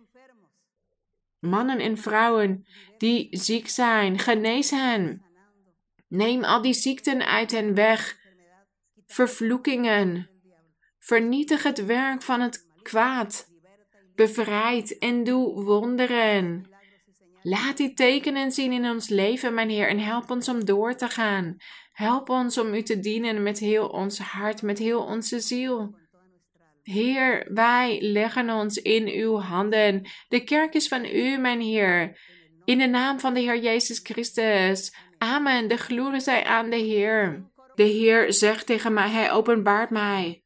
[1.38, 2.66] Mannen en vrouwen
[2.98, 5.24] die ziek zijn, genees hen.
[6.08, 8.20] Neem al die ziekten uit hen weg.
[9.06, 10.30] Vervloekingen,
[11.04, 13.50] Vernietig het werk van het kwaad.
[14.14, 16.66] Bevrijd en doe wonderen.
[17.42, 21.08] Laat die tekenen zien in ons leven, mijn Heer, en help ons om door te
[21.08, 21.56] gaan.
[21.92, 25.94] Help ons om U te dienen met heel ons hart, met heel onze ziel.
[26.82, 30.06] Heer, wij leggen ons in uw handen.
[30.28, 32.20] De kerk is van u, mijn Heer.
[32.64, 34.94] In de naam van de Heer Jezus Christus.
[35.18, 35.68] Amen.
[35.68, 37.50] De glorie zij aan de Heer.
[37.74, 40.42] De Heer zegt tegen mij, Hij openbaart mij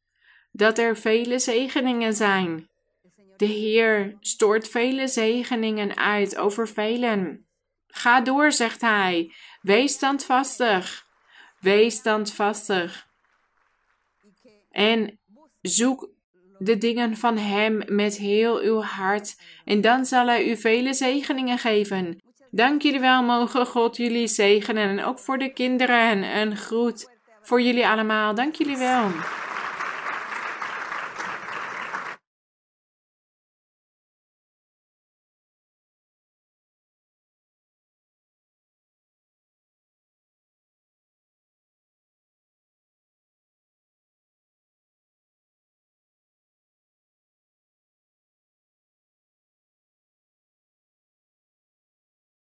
[0.57, 2.69] dat er vele zegeningen zijn.
[3.37, 7.47] De Heer stoort vele zegeningen uit over velen.
[7.87, 9.33] Ga door, zegt hij.
[9.61, 11.07] Wees standvastig.
[11.59, 13.07] Wees standvastig.
[14.71, 15.19] En
[15.61, 16.09] zoek
[16.59, 19.35] de dingen van Hem met heel uw hart.
[19.65, 22.21] En dan zal Hij u vele zegeningen geven.
[22.51, 24.89] Dank jullie wel, mogen God jullie zegenen.
[24.89, 28.35] En ook voor de kinderen een groet voor jullie allemaal.
[28.35, 29.09] Dank jullie wel.